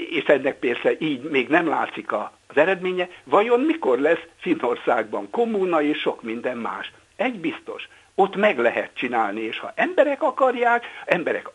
és 0.09 0.23
ennek 0.23 0.59
persze 0.59 0.91
így 0.99 1.21
még 1.21 1.47
nem 1.47 1.67
látszik 1.67 2.11
az 2.11 2.27
eredménye, 2.57 3.09
vajon 3.23 3.59
mikor 3.59 3.99
lesz 3.99 4.23
Finnországban 4.39 5.29
kommuna 5.29 5.81
és 5.81 5.99
sok 5.99 6.23
minden 6.23 6.57
más? 6.57 6.91
Egy 7.15 7.39
biztos, 7.39 7.87
ott 8.15 8.35
meg 8.35 8.57
lehet 8.57 8.89
csinálni, 8.93 9.41
és 9.41 9.59
ha 9.59 9.71
emberek 9.75 10.21
akarják, 10.23 10.83
emberek 11.05 11.49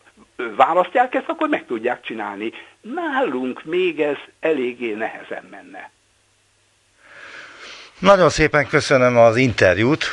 választják 0.55 1.15
ezt, 1.15 1.27
akkor 1.29 1.49
meg 1.49 1.65
tudják 1.65 2.01
csinálni. 2.01 2.51
Nálunk 2.81 3.63
még 3.63 3.99
ez 4.01 4.17
eléggé 4.39 4.93
nehezen 4.93 5.47
menne. 5.51 5.91
Nagyon 7.99 8.29
szépen 8.29 8.67
köszönöm 8.67 9.17
az 9.17 9.35
interjút. 9.35 10.05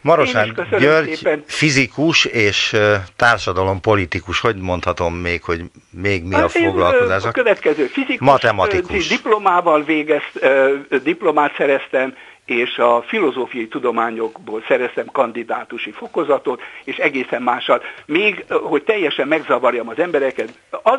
Marosán 0.00 0.66
György 0.78 1.14
szépen. 1.14 1.42
fizikus 1.46 2.24
és 2.24 2.76
társadalompolitikus, 3.16 4.40
hogy 4.40 4.56
mondhatom 4.56 5.14
még, 5.14 5.42
hogy 5.42 5.60
még 5.90 6.24
mi 6.24 6.34
hát 6.34 6.44
a 6.44 6.48
foglalkozás? 6.48 7.24
A 7.24 7.30
következő 7.30 7.86
fizikus, 7.86 8.26
matematikus. 8.26 9.08
diplomával 9.08 9.84
végez, 9.84 10.22
diplomát 11.02 11.54
szereztem, 11.56 12.14
és 12.44 12.78
a 12.78 13.02
filozófiai 13.06 13.68
tudományokból 13.68 14.64
szereztem 14.68 15.06
kandidátusi 15.06 15.90
fokozatot, 15.90 16.62
és 16.84 16.96
egészen 16.96 17.42
mással. 17.42 17.82
Még, 18.06 18.44
hogy 18.48 18.82
teljesen 18.82 19.28
megzavarjam 19.28 19.88
az 19.88 19.98
embereket, 19.98 20.58
az, 20.82 20.98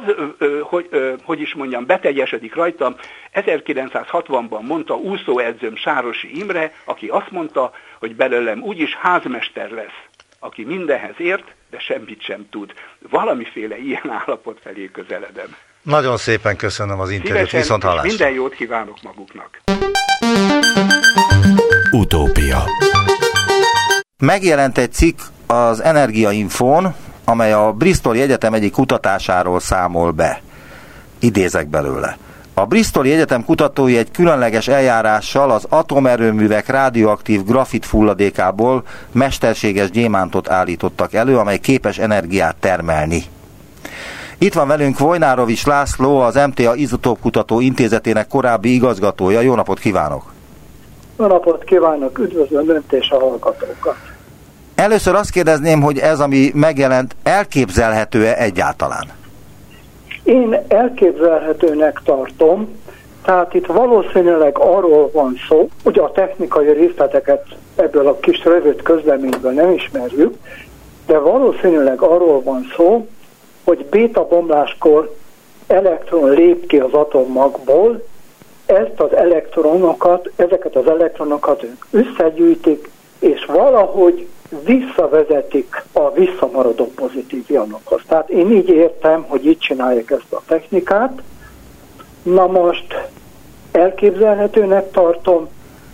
hogy, 0.62 0.90
hogy 1.24 1.42
is 1.42 1.54
mondjam, 1.54 1.86
beteljesedik 1.86 2.56
rajtam, 2.56 2.96
1960-ban 3.34 4.62
mondta 4.62 4.96
úszóedzőm 4.96 5.76
Sárosi 5.76 6.40
Imre, 6.40 6.74
aki 6.84 7.08
azt 7.08 7.32
mondta, 7.32 7.72
hogy 8.00 8.16
belőlem 8.16 8.62
úgyis 8.62 8.96
házmester 8.96 9.70
lesz, 9.70 10.00
aki 10.40 10.64
mindenhez 10.64 11.16
ért, 11.18 11.54
de 11.70 11.80
semmit 11.80 12.22
sem 12.22 12.50
tud. 12.50 12.74
Valamiféle 13.10 13.78
ilyen 13.78 14.10
állapot 14.26 14.60
felé 14.64 14.90
közeledem. 14.94 15.56
Nagyon 15.82 16.18
szépen 16.18 16.56
köszönöm 16.56 17.00
az 17.00 17.10
interjút, 17.12 17.52
viszont 17.52 17.84
hallásra. 17.84 18.08
Minden 18.08 18.32
jót 18.32 18.54
kívánok 18.54 19.02
maguknak. 19.02 19.62
Utópia 21.96 22.64
Megjelent 24.18 24.78
egy 24.78 24.94
cikk 24.94 25.20
az 25.48 25.84
Energiainfón, 25.84 26.94
amely 27.26 27.54
a 27.54 27.72
Bristol 27.72 28.16
Egyetem 28.16 28.54
egyik 28.54 28.72
kutatásáról 28.72 29.60
számol 29.60 30.12
be. 30.12 30.42
Idézek 31.20 31.68
belőle. 31.68 32.18
A 32.54 32.66
Bristoli 32.66 33.12
Egyetem 33.12 33.46
kutatói 33.46 33.98
egy 33.98 34.12
különleges 34.12 34.68
eljárással 34.68 35.52
az 35.52 35.66
atomerőművek 35.70 36.70
radioaktív 36.70 37.44
grafit 37.44 37.86
fulladékából 37.86 38.84
mesterséges 39.12 39.90
gyémántot 39.90 40.50
állítottak 40.50 41.14
elő, 41.14 41.38
amely 41.38 41.58
képes 41.58 41.98
energiát 41.98 42.56
termelni. 42.56 43.24
Itt 44.38 44.54
van 44.54 44.68
velünk 44.68 45.00
Vojnárovics 45.00 45.66
László, 45.66 46.20
az 46.20 46.36
MTA 46.36 46.76
Izotóp 46.76 47.20
Kutató 47.20 47.60
Intézetének 47.60 48.28
korábbi 48.28 48.74
igazgatója. 48.74 49.42
Jó 49.42 49.56
napot 49.56 49.80
kívánok! 49.80 50.35
Jó 51.20 51.26
napot 51.26 51.64
kívánok, 51.64 52.20
üdvözlöm 52.20 52.70
Önt 52.70 52.94
és 52.94 53.10
a 53.10 53.20
hallgatókat! 53.20 53.96
Először 54.76 55.16
azt 55.16 55.32
kérdezném, 55.32 55.82
hogy 55.82 55.98
ez, 55.98 56.20
ami 56.20 56.52
megjelent, 56.54 57.16
elképzelhető-e 57.24 58.38
egyáltalán? 58.38 59.06
Én 60.24 60.58
elképzelhetőnek 60.68 62.02
tartom, 62.04 62.80
tehát 63.24 63.54
itt 63.54 63.66
valószínűleg 63.66 64.58
arról 64.58 65.10
van 65.14 65.36
szó, 65.48 65.70
ugye 65.84 66.02
a 66.02 66.12
technikai 66.12 66.72
részleteket 66.72 67.44
ebből 67.76 68.08
a 68.08 68.20
kis 68.20 68.44
rövid 68.44 68.82
közleményből 68.82 69.52
nem 69.52 69.72
ismerjük, 69.72 70.36
de 71.06 71.18
valószínűleg 71.18 72.02
arról 72.02 72.42
van 72.42 72.72
szó, 72.76 73.08
hogy 73.64 73.86
béta 73.86 74.28
bomláskor 74.28 75.16
elektron 75.68 76.30
lép 76.30 76.68
ki 76.68 76.78
az 76.78 76.94
atommagból, 76.94 78.04
ezt 78.66 79.00
az 79.00 79.14
elektronokat, 79.14 80.30
ezeket 80.36 80.76
az 80.76 80.88
elektronokat 80.88 81.66
összegyűjtik, 81.92 82.90
és 83.20 83.46
valahogy 83.46 84.28
visszavezetik 84.66 85.84
a 85.92 86.12
visszamaradó 86.12 86.92
pozitív 86.96 87.44
ionokhoz. 87.48 88.02
Tehát 88.08 88.30
én 88.30 88.52
így 88.52 88.70
értem, 88.70 89.26
hogy 89.28 89.46
így 89.46 89.58
csinálják 89.58 90.12
ezt 90.12 90.34
a 90.34 90.42
technikát. 90.48 91.22
Na 92.24 92.48
most 92.48 93.10
elképzelhetőnek 93.72 94.92
tartom, 94.92 95.48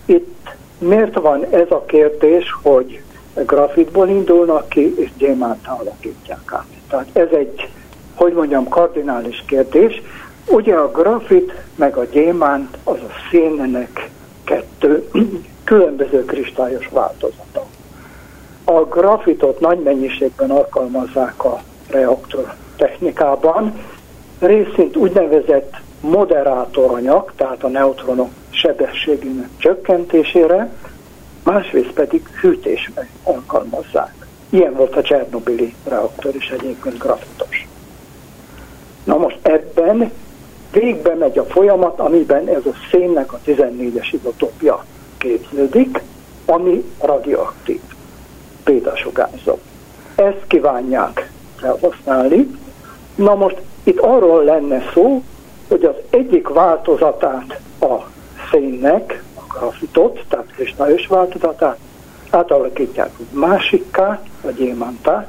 itt 0.06 0.50
miért 0.78 1.16
van 1.16 1.46
ez 1.50 1.72
a 1.72 1.86
kérdés, 1.86 2.46
hogy 2.62 3.02
grafitból 3.34 4.10
indulnak 4.10 4.70
ki, 4.70 5.00
és 5.00 5.10
gyémánt 5.18 5.68
alakítják 5.68 6.52
át. 6.54 6.66
Tehát 6.90 7.08
ez 7.14 7.28
egy, 7.32 7.70
hogy 8.16 8.34
mondjam, 8.34 8.68
kardinális 8.68 9.44
kérdés. 9.48 10.02
Ugye 10.46 10.76
a 10.76 10.92
grafit 10.92 11.54
meg 11.76 11.98
a 11.98 12.04
gyémánt 12.04 12.78
az 12.84 12.98
a 12.98 13.12
szénnek 13.30 14.10
kettő 14.44 15.10
különböző 15.64 16.26
kristályos 16.26 16.88
változata. 16.88 17.66
A 18.64 18.72
grafitot 18.72 19.60
nagy 19.60 19.80
mennyiségben 19.80 20.52
alkalmazzák 20.52 21.44
a 21.44 21.62
reaktor 21.90 22.54
technikában, 22.76 23.74
részint 24.40 24.96
úgynevezett 24.96 25.74
moderátoranyag, 26.02 27.32
tehát 27.36 27.64
a 27.64 27.68
neutronok 27.68 28.30
sebességének 28.50 29.50
csökkentésére, 29.58 30.72
másrészt 31.44 31.92
pedig 31.92 32.28
hűtésre 32.42 33.10
alkalmazzák. 33.24 34.28
Ilyen 34.50 34.74
volt 34.74 34.96
a 34.96 35.02
Csernobili 35.02 35.76
reaktor 35.88 36.36
is 36.36 36.50
egyébként 36.50 36.98
grafitos. 36.98 37.68
Na 39.04 39.18
most 39.18 39.40
ebben 39.42 40.12
végbe 40.72 41.16
megy 41.16 41.38
a 41.38 41.46
folyamat, 41.46 42.00
amiben 42.00 42.48
ez 42.48 42.66
a 42.66 42.74
szénnek 42.92 43.34
a 43.34 43.40
14-es 43.46 44.08
izotópja 44.12 44.86
képződik, 45.18 46.02
ami 46.46 46.84
radioaktív, 47.02 47.82
bétasugárzó. 48.66 49.58
Ezt 50.16 50.48
kívánják 50.48 51.32
felhasználni. 51.56 52.60
Na 53.16 53.36
most 53.36 53.58
itt 53.84 54.00
arról 54.00 54.44
lenne 54.44 54.82
szó, 54.94 55.24
hogy 55.68 55.84
az 55.84 55.96
egyik 56.10 56.48
változatát 56.48 57.60
a 57.80 57.96
szénnek, 58.52 59.24
a 59.36 59.58
grafitot, 59.58 60.24
tehát 60.30 60.52
kristályos 60.56 61.08
változatát 61.08 61.78
átalakítják 62.30 63.12
másikká, 63.32 64.22
vagy 64.42 64.56
gyémántá, 64.56 65.28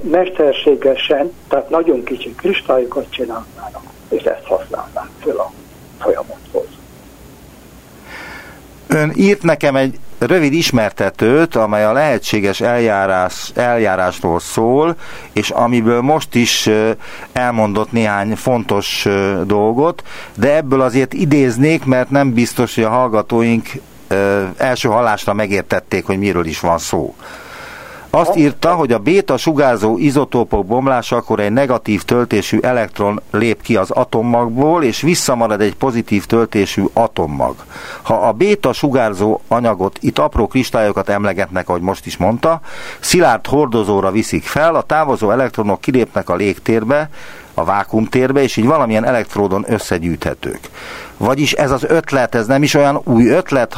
mesterségesen, 0.00 1.32
tehát 1.48 1.70
nagyon 1.70 2.04
kicsi 2.04 2.34
kristályokat 2.34 3.06
csinálnának, 3.10 3.82
és 4.08 4.22
ezt 4.22 4.44
használnák 4.44 5.08
fel 5.24 5.36
a 5.36 5.52
folyamathoz. 5.98 6.66
Ön 8.86 9.12
írt 9.16 9.42
nekem 9.42 9.76
egy 9.76 9.98
rövid 10.18 10.52
ismertetőt, 10.52 11.54
amely 11.54 11.84
a 11.84 11.92
lehetséges 11.92 12.60
eljárás, 12.60 13.50
eljárásról 13.54 14.40
szól, 14.40 14.96
és 15.32 15.50
amiből 15.50 16.00
most 16.00 16.34
is 16.34 16.68
elmondott 17.32 17.92
néhány 17.92 18.36
fontos 18.36 19.06
dolgot, 19.44 20.02
de 20.34 20.56
ebből 20.56 20.80
azért 20.80 21.12
idéznék, 21.12 21.84
mert 21.84 22.10
nem 22.10 22.32
biztos, 22.32 22.74
hogy 22.74 22.84
a 22.84 22.88
hallgatóink 22.88 23.70
első 24.56 24.88
hallásra 24.88 25.32
megértették, 25.32 26.06
hogy 26.06 26.18
miről 26.18 26.46
is 26.46 26.60
van 26.60 26.78
szó. 26.78 27.14
Azt 28.16 28.36
írta, 28.36 28.74
hogy 28.74 28.92
a 28.92 28.98
béta 28.98 29.36
sugárzó 29.36 29.98
izotópok 29.98 30.66
bomlásakor 30.66 31.40
egy 31.40 31.52
negatív 31.52 32.02
töltésű 32.02 32.58
elektron 32.60 33.20
lép 33.30 33.62
ki 33.62 33.76
az 33.76 33.90
atommagból, 33.90 34.82
és 34.82 35.00
visszamarad 35.00 35.60
egy 35.60 35.74
pozitív 35.74 36.24
töltésű 36.24 36.84
atommag. 36.92 37.54
Ha 38.02 38.14
a 38.14 38.32
béta 38.32 38.72
sugárzó 38.72 39.40
anyagot, 39.48 39.98
itt 40.00 40.18
apró 40.18 40.46
kristályokat 40.46 41.08
emlegetnek, 41.08 41.68
ahogy 41.68 41.80
most 41.80 42.06
is 42.06 42.16
mondta, 42.16 42.60
szilárd 43.00 43.46
hordozóra 43.46 44.10
viszik 44.10 44.44
fel, 44.44 44.74
a 44.74 44.82
távozó 44.82 45.30
elektronok 45.30 45.80
kilépnek 45.80 46.28
a 46.28 46.36
légtérbe, 46.36 47.10
a 47.54 47.64
vákumtérbe, 47.64 48.42
és 48.42 48.56
így 48.56 48.66
valamilyen 48.66 49.04
elektródon 49.04 49.64
összegyűjthetők. 49.68 50.60
Vagyis 51.16 51.52
ez 51.52 51.70
az 51.70 51.84
ötlet, 51.84 52.34
ez 52.34 52.46
nem 52.46 52.62
is 52.62 52.74
olyan 52.74 53.00
új 53.04 53.28
ötlet, 53.28 53.76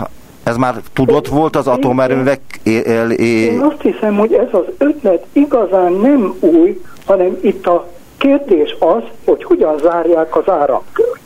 ez 0.48 0.56
már 0.56 0.74
tudott 0.92 1.28
volt 1.28 1.56
az 1.56 1.66
atomerőművek? 1.66 2.40
Én 3.18 3.60
azt 3.60 3.80
hiszem, 3.80 4.16
hogy 4.16 4.32
ez 4.32 4.48
az 4.50 4.64
ötlet 4.78 5.26
igazán 5.32 5.92
nem 5.92 6.34
új, 6.40 6.80
hanem 7.06 7.38
itt 7.40 7.66
a 7.66 7.86
kérdés 8.16 8.76
az, 8.78 9.02
hogy 9.24 9.44
hogyan 9.44 9.78
zárják 9.78 10.36
az 10.36 10.48
áramkört. 10.48 11.20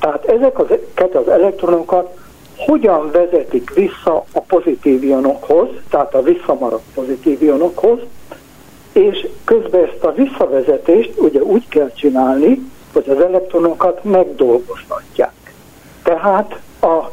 Tehát 0.00 0.24
ezeket 0.24 1.14
az 1.14 1.28
elektronokat 1.28 2.16
hogyan 2.56 3.10
vezetik 3.10 3.74
vissza 3.74 4.24
a 4.32 4.40
pozitív 4.40 5.04
ionokhoz, 5.04 5.68
tehát 5.90 6.14
a 6.14 6.22
visszamaradt 6.22 6.84
pozitív 6.94 7.42
ionokhoz, 7.42 7.98
és 8.92 9.26
közben 9.44 9.84
ezt 9.84 10.04
a 10.04 10.12
visszavezetést 10.12 11.12
ugye 11.16 11.40
úgy 11.40 11.68
kell 11.68 11.90
csinálni, 11.92 12.60
hogy 12.92 13.08
az 13.08 13.20
elektronokat 13.20 14.04
megdolgoztatják. 14.04 15.32
Tehát 16.02 16.60
a, 16.80 17.10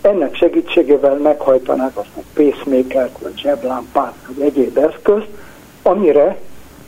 ennek 0.00 0.34
segítségével 0.34 1.14
meghajtanák 1.14 1.96
azt 1.96 2.08
a 2.16 2.20
pacemaker 2.34 3.10
vagy 3.18 3.38
zseblámpát, 3.38 4.14
vagy 4.26 4.46
egyéb 4.46 4.78
eszközt, 4.78 5.28
amire 5.82 6.36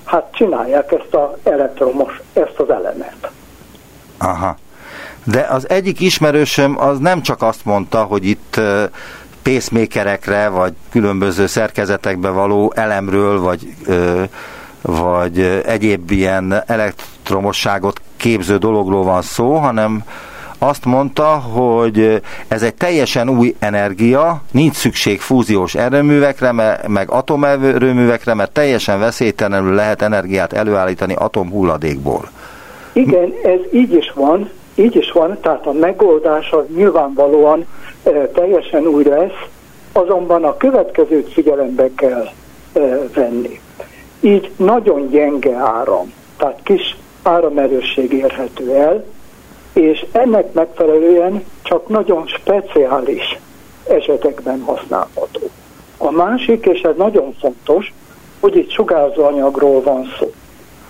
hát 0.05 0.29
csinálják 0.33 0.93
ezt 0.93 1.15
a 1.15 1.39
elektromos, 1.43 2.21
ezt 2.33 2.59
az 2.59 2.71
elemet. 2.71 3.31
Aha. 4.19 4.57
De 5.25 5.47
az 5.51 5.69
egyik 5.69 6.01
ismerősöm 6.01 6.79
az 6.81 6.99
nem 6.99 7.23
csak 7.23 7.43
azt 7.43 7.65
mondta, 7.65 8.03
hogy 8.03 8.25
itt 8.25 8.61
pacemakerekre, 9.43 10.49
vagy 10.49 10.73
különböző 10.91 11.47
szerkezetekbe 11.47 12.29
való 12.29 12.73
elemről, 12.77 13.41
vagy, 13.41 13.75
vagy 14.83 15.41
egyéb 15.67 16.11
ilyen 16.11 16.63
elektromosságot 16.67 18.01
képző 18.17 18.57
dologról 18.57 19.05
van 19.05 19.23
szó, 19.23 19.55
hanem 19.55 20.05
azt 20.63 20.85
mondta, 20.85 21.25
hogy 21.25 22.23
ez 22.49 22.63
egy 22.63 22.75
teljesen 22.75 23.29
új 23.29 23.55
energia, 23.59 24.43
nincs 24.51 24.75
szükség 24.75 25.21
fúziós 25.21 25.75
erőművekre, 25.75 26.53
meg 26.87 27.11
atomerőművekre, 27.11 28.35
mert 28.35 28.53
teljesen 28.53 28.99
veszélytelenül 28.99 29.75
lehet 29.75 30.03
energiát 30.03 30.53
előállítani 30.53 31.15
atomhulladékból. 31.15 32.29
Igen, 32.93 33.33
ez 33.43 33.59
így 33.73 33.93
is 33.93 34.13
van, 34.15 34.51
így 34.75 34.97
is 34.97 35.13
van, 35.13 35.39
tehát 35.41 35.67
a 35.67 35.73
megoldás 35.73 36.51
az 36.51 36.65
nyilvánvalóan 36.75 37.67
e, 38.03 38.11
teljesen 38.11 38.87
új 38.87 39.05
lesz, 39.05 39.47
azonban 39.93 40.45
a 40.45 40.57
következőt 40.57 41.33
figyelembe 41.33 41.89
kell 41.95 42.29
e, 42.73 42.81
venni. 43.15 43.61
Így 44.21 44.51
nagyon 44.57 45.09
gyenge 45.11 45.55
áram, 45.57 46.13
tehát 46.37 46.61
kis 46.63 46.97
áramerősség 47.23 48.13
érhető 48.13 48.75
el, 48.75 49.05
és 49.81 50.07
ennek 50.13 50.53
megfelelően 50.53 51.45
csak 51.63 51.89
nagyon 51.89 52.27
speciális 52.27 53.39
esetekben 53.89 54.61
használható. 54.61 55.51
A 55.99 56.11
másik, 56.11 56.67
és 56.67 56.81
ez 56.81 56.97
nagyon 56.97 57.35
fontos, 57.41 57.93
hogy 58.41 58.57
itt 58.57 58.71
sugárzóanyagról 58.71 59.83
van 59.83 60.13
szó. 60.19 60.33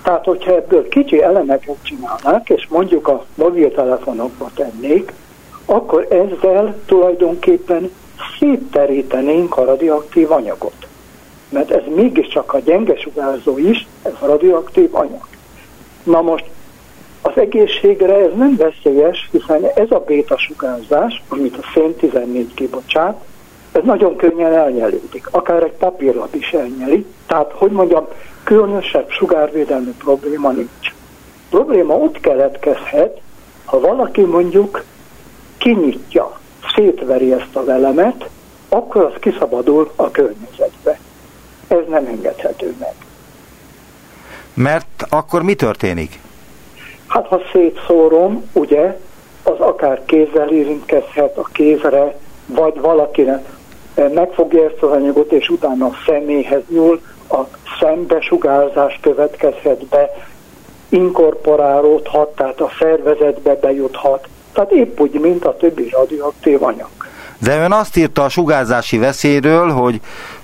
Tehát, 0.02 0.24
hogyha 0.24 0.54
ebből 0.54 0.88
kicsi 0.88 1.22
elemeket 1.22 1.76
csinálnák, 1.82 2.48
és 2.48 2.66
mondjuk 2.68 3.08
a 3.08 3.24
mobiltelefonokba 3.34 4.50
tennék, 4.54 5.12
akkor 5.64 6.06
ezzel 6.10 6.76
tulajdonképpen 6.86 7.90
szétterítenénk 8.38 9.56
a 9.56 9.64
radioaktív 9.64 10.30
anyagot. 10.30 10.86
Mert 11.48 11.70
ez 11.70 11.82
mégiscsak 11.94 12.52
a 12.52 12.58
gyenge 12.58 12.96
sugárzó 12.96 13.58
is, 13.58 13.86
ez 14.02 14.12
a 14.20 14.26
radioaktív 14.26 14.94
anyag. 14.94 15.26
Na 16.02 16.20
most 16.20 16.44
az 17.22 17.32
egészségre 17.34 18.14
ez 18.14 18.30
nem 18.36 18.56
veszélyes, 18.56 19.28
hiszen 19.30 19.64
ez 19.74 19.90
a 19.90 20.02
béta 20.06 20.38
sugárzás, 20.38 21.22
amit 21.28 21.56
a 21.56 21.70
szén 21.74 21.94
14 21.94 22.54
kibocsát, 22.54 23.24
ez 23.72 23.82
nagyon 23.84 24.16
könnyen 24.16 24.52
elnyelődik. 24.52 25.26
Akár 25.30 25.62
egy 25.62 25.72
papírlap 25.72 26.34
is 26.34 26.50
elnyeli. 26.52 27.06
Tehát, 27.26 27.52
hogy 27.52 27.70
mondjam, 27.70 28.06
különösebb 28.44 29.10
sugárvédelmi 29.10 29.94
probléma 29.98 30.50
nincs. 30.50 30.94
Probléma 31.50 31.94
ott 31.94 32.20
keletkezhet, 32.20 33.20
ha 33.64 33.80
valaki 33.80 34.20
mondjuk 34.20 34.84
kinyitja, 35.58 36.38
szétveri 36.74 37.32
ezt 37.32 37.56
a 37.56 37.64
velemet, 37.64 38.28
akkor 38.68 39.04
az 39.04 39.12
kiszabadul 39.20 39.90
a 39.96 40.10
környezetbe. 40.10 40.98
Ez 41.68 41.82
nem 41.88 42.06
engedhető 42.06 42.74
meg. 42.78 42.94
Mert 44.54 45.06
akkor 45.08 45.42
mi 45.42 45.54
történik? 45.54 46.20
Hát 47.10 47.26
ha 47.26 47.40
szétszórom, 47.52 48.50
ugye, 48.52 48.98
az 49.42 49.58
akár 49.58 50.02
kézzel 50.04 50.48
érintkezhet 50.48 51.36
a 51.36 51.48
kézre, 51.52 52.14
vagy 52.46 52.80
valakinek 52.80 53.44
megfogja 54.14 54.64
ezt 54.64 54.82
az 54.82 54.90
anyagot, 54.90 55.32
és 55.32 55.48
utána 55.48 55.86
a 55.86 55.96
személyhez 56.06 56.62
nyúl, 56.68 57.00
a 57.30 57.40
szembesugárzás 57.80 58.98
következhet 59.02 59.86
be, 59.86 60.10
inkorporálódhat, 60.88 62.28
tehát 62.28 62.60
a 62.60 62.70
szervezetbe 62.78 63.54
bejuthat, 63.54 64.28
tehát 64.52 64.70
épp 64.70 65.00
úgy, 65.00 65.20
mint 65.20 65.44
a 65.44 65.56
többi 65.56 65.88
radioaktív 65.88 66.62
anyag. 66.62 66.88
De 67.38 67.62
ön 67.62 67.72
azt 67.72 67.96
írta 67.96 68.24
a 68.24 68.28
sugárzási 68.28 68.98
veszélyről, 68.98 69.70
hogy 69.70 70.00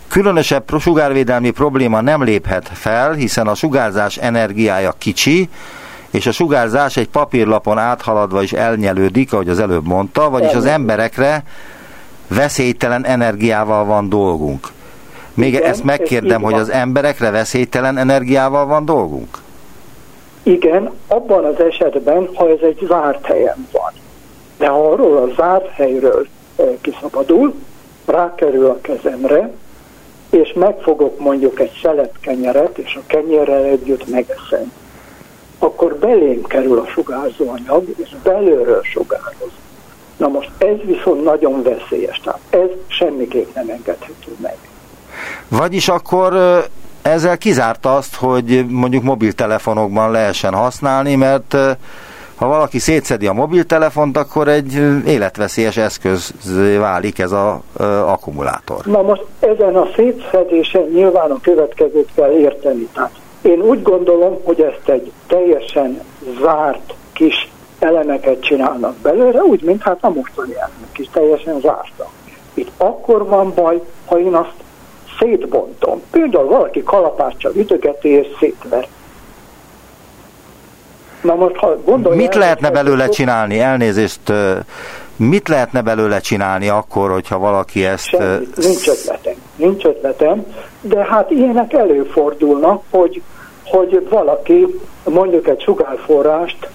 különösebb 0.08 0.64
sugárvédelmi 0.78 1.50
probléma 1.50 2.00
nem 2.00 2.22
léphet 2.22 2.68
fel, 2.72 3.12
hiszen 3.12 3.46
a 3.46 3.54
sugárzás 3.54 4.16
energiája 4.16 4.94
kicsi, 4.98 5.48
és 6.16 6.26
a 6.26 6.32
sugárzás 6.32 6.96
egy 6.96 7.08
papírlapon 7.08 7.78
áthaladva 7.78 8.42
is 8.42 8.52
elnyelődik, 8.52 9.32
ahogy 9.32 9.48
az 9.48 9.58
előbb 9.58 9.86
mondta, 9.86 10.30
vagyis 10.30 10.52
az 10.52 10.64
emberekre 10.64 11.42
veszélytelen 12.28 13.04
energiával 13.04 13.84
van 13.84 14.08
dolgunk. 14.08 14.68
Még 15.34 15.52
Igen, 15.52 15.62
ezt 15.62 15.84
megkérdem, 15.84 16.42
hogy 16.42 16.54
az 16.54 16.70
emberekre 16.70 17.30
veszélytelen 17.30 17.98
energiával 17.98 18.66
van 18.66 18.84
dolgunk? 18.84 19.38
Igen, 20.42 20.90
abban 21.06 21.44
az 21.44 21.60
esetben, 21.60 22.28
ha 22.34 22.48
ez 22.50 22.58
egy 22.62 22.86
zárt 22.86 23.26
helyen 23.26 23.68
van. 23.72 23.92
De 24.58 24.68
ha 24.68 24.90
arról 24.90 25.16
a 25.16 25.34
zárt 25.36 25.68
helyről 25.68 26.26
kiszabadul, 26.80 27.54
rákerül 28.04 28.66
a 28.66 28.78
kezemre, 28.80 29.50
és 30.30 30.52
megfogok 30.52 31.18
mondjuk 31.18 31.60
egy 31.60 31.78
szelet 31.82 32.12
kenyeret, 32.20 32.78
és 32.78 32.94
a 32.94 33.02
kenyerrel 33.06 33.64
együtt 33.64 34.10
megeszem, 34.10 34.72
akkor 35.58 35.94
belém 35.94 36.42
kerül 36.42 36.78
a 36.78 36.86
sugárzóanyag, 36.86 37.84
és 37.96 38.14
belőről 38.22 38.82
sugároz. 38.82 39.50
Na 40.16 40.28
most 40.28 40.50
ez 40.58 40.76
viszont 40.84 41.24
nagyon 41.24 41.62
veszélyes, 41.62 42.20
tehát 42.24 42.40
ez 42.50 42.68
semmiképp 42.86 43.54
nem 43.54 43.68
engedhető 43.68 44.36
meg. 44.40 44.56
Vagyis 45.48 45.88
akkor 45.88 46.34
ezzel 47.02 47.38
kizárta 47.38 47.96
azt, 47.96 48.14
hogy 48.14 48.66
mondjuk 48.68 49.02
mobiltelefonokban 49.02 50.10
lehessen 50.10 50.54
használni, 50.54 51.14
mert 51.14 51.56
ha 52.36 52.46
valaki 52.46 52.78
szétszedi 52.78 53.26
a 53.26 53.32
mobiltelefont, 53.32 54.16
akkor 54.16 54.48
egy 54.48 54.74
életveszélyes 55.06 55.76
eszköz 55.76 56.34
válik 56.78 57.18
ez 57.18 57.32
az 57.32 57.54
akkumulátor. 58.06 58.84
Na 58.84 59.02
most 59.02 59.24
ezen 59.40 59.76
a 59.76 59.88
szétszedésen 59.96 60.82
nyilván 60.92 61.30
a 61.30 61.40
következőt 61.40 62.08
kell 62.14 62.30
érteni. 62.30 62.88
Tehát 62.94 63.10
én 63.46 63.60
úgy 63.60 63.82
gondolom, 63.82 64.38
hogy 64.44 64.60
ezt 64.60 64.88
egy 64.88 65.12
teljesen 65.26 66.00
zárt 66.40 66.94
kis 67.12 67.50
elemeket 67.78 68.40
csinálnak 68.40 68.96
belőle, 68.96 69.40
úgy, 69.40 69.62
mint 69.62 69.82
hát 69.82 69.98
a 70.00 70.08
mostani 70.08 70.54
elemek 70.54 70.98
is 70.98 71.08
teljesen 71.12 71.60
zártak. 71.60 72.08
Itt 72.54 72.70
akkor 72.76 73.26
van 73.26 73.52
baj, 73.54 73.80
ha 74.06 74.18
én 74.18 74.34
azt 74.34 74.54
szétbontom. 75.18 76.02
Például 76.10 76.48
valaki 76.48 76.82
kalapáccsal 76.82 77.52
ütögeti 77.54 78.08
és 78.08 78.26
szétver. 78.38 78.88
Na 81.22 81.34
most, 81.34 81.56
ha 81.56 81.76
Mit 82.10 82.34
el, 82.34 82.38
lehetne 82.38 82.70
belőle 82.70 83.08
csinálni? 83.08 83.60
Elnézést, 83.60 84.32
mit 85.16 85.48
lehetne 85.48 85.82
belőle 85.82 86.20
csinálni 86.20 86.68
akkor, 86.68 87.10
hogyha 87.10 87.38
valaki 87.38 87.84
ezt... 87.84 88.04
Semmi, 88.04 88.48
nincs 88.56 88.88
ötletem, 88.88 89.34
nincs 89.56 89.84
ötletem, 89.84 90.46
de 90.80 91.04
hát 91.04 91.30
ilyenek 91.30 91.72
előfordulnak, 91.72 92.82
hogy, 92.90 93.22
hogy 93.64 94.06
valaki 94.08 94.80
mondjuk 95.04 95.48
egy 95.48 95.60
sugárforrást 95.60 96.68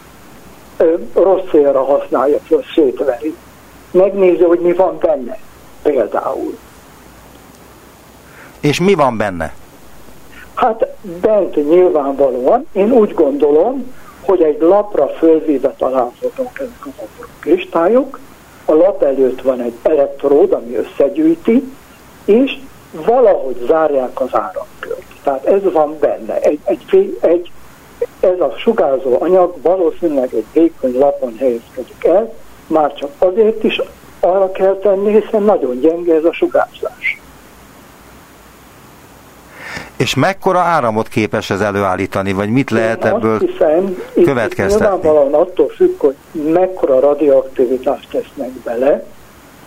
rossz 1.13 1.49
célra 1.49 1.83
használja 1.83 2.39
föl, 2.39 2.63
szétveri. 2.75 3.35
Megnézi, 3.91 4.43
hogy 4.43 4.59
mi 4.59 4.73
van 4.73 4.97
benne, 4.99 5.37
például. 5.81 6.57
És 8.59 8.79
mi 8.79 8.93
van 8.93 9.17
benne? 9.17 9.53
Hát 10.53 10.87
bent 11.21 11.55
nyilvánvalóan, 11.55 12.67
én 12.71 12.91
úgy 12.91 13.13
gondolom, 13.13 13.93
hogy 14.21 14.41
egy 14.41 14.61
lapra 14.61 15.07
fölvéve 15.07 15.73
találhatók 15.77 16.59
ezek 16.59 16.85
az 16.85 17.25
kristályok, 17.39 18.19
a 18.65 18.73
lap 18.73 19.03
előtt 19.03 19.41
van 19.41 19.61
egy 19.61 19.73
elektród, 19.81 20.51
ami 20.51 20.75
összegyűjti, 20.75 21.63
és 22.25 22.57
valahogy 22.91 23.65
zárják 23.67 24.21
az 24.21 24.29
áramkört. 24.31 25.05
Tehát 25.23 25.45
ez 25.45 25.71
van 25.71 25.97
benne. 25.99 26.39
Egy, 26.39 26.59
egy, 26.63 27.17
egy, 27.21 27.51
ez 28.19 28.39
a 28.39 28.53
sugárzó 28.57 29.17
anyag 29.19 29.61
valószínűleg 29.61 30.33
egy 30.33 30.45
vékony 30.53 30.97
lapon 30.97 31.35
helyezkedik 31.37 32.05
el, 32.05 32.33
már 32.67 32.93
csak 32.93 33.09
azért 33.17 33.63
is 33.63 33.81
arra 34.19 34.51
kell 34.51 34.79
tenni, 34.81 35.21
hiszen 35.21 35.43
nagyon 35.43 35.79
gyenge 35.79 36.15
ez 36.15 36.23
a 36.23 36.33
sugárzás. 36.33 37.19
És 39.97 40.15
mekkora 40.15 40.59
áramot 40.59 41.07
képes 41.07 41.49
ez 41.49 41.61
előállítani, 41.61 42.33
vagy 42.33 42.49
mit 42.49 42.69
lehet 42.69 43.03
Én 43.03 43.11
ebből 43.11 43.39
hiszem, 43.39 43.97
következtetni? 44.23 44.85
Nyilvánvalóan 44.85 45.33
attól 45.33 45.67
függ, 45.67 45.99
hogy 45.99 46.15
mekkora 46.31 46.99
radioaktivitást 46.99 48.09
tesznek 48.09 48.49
bele, 48.49 49.05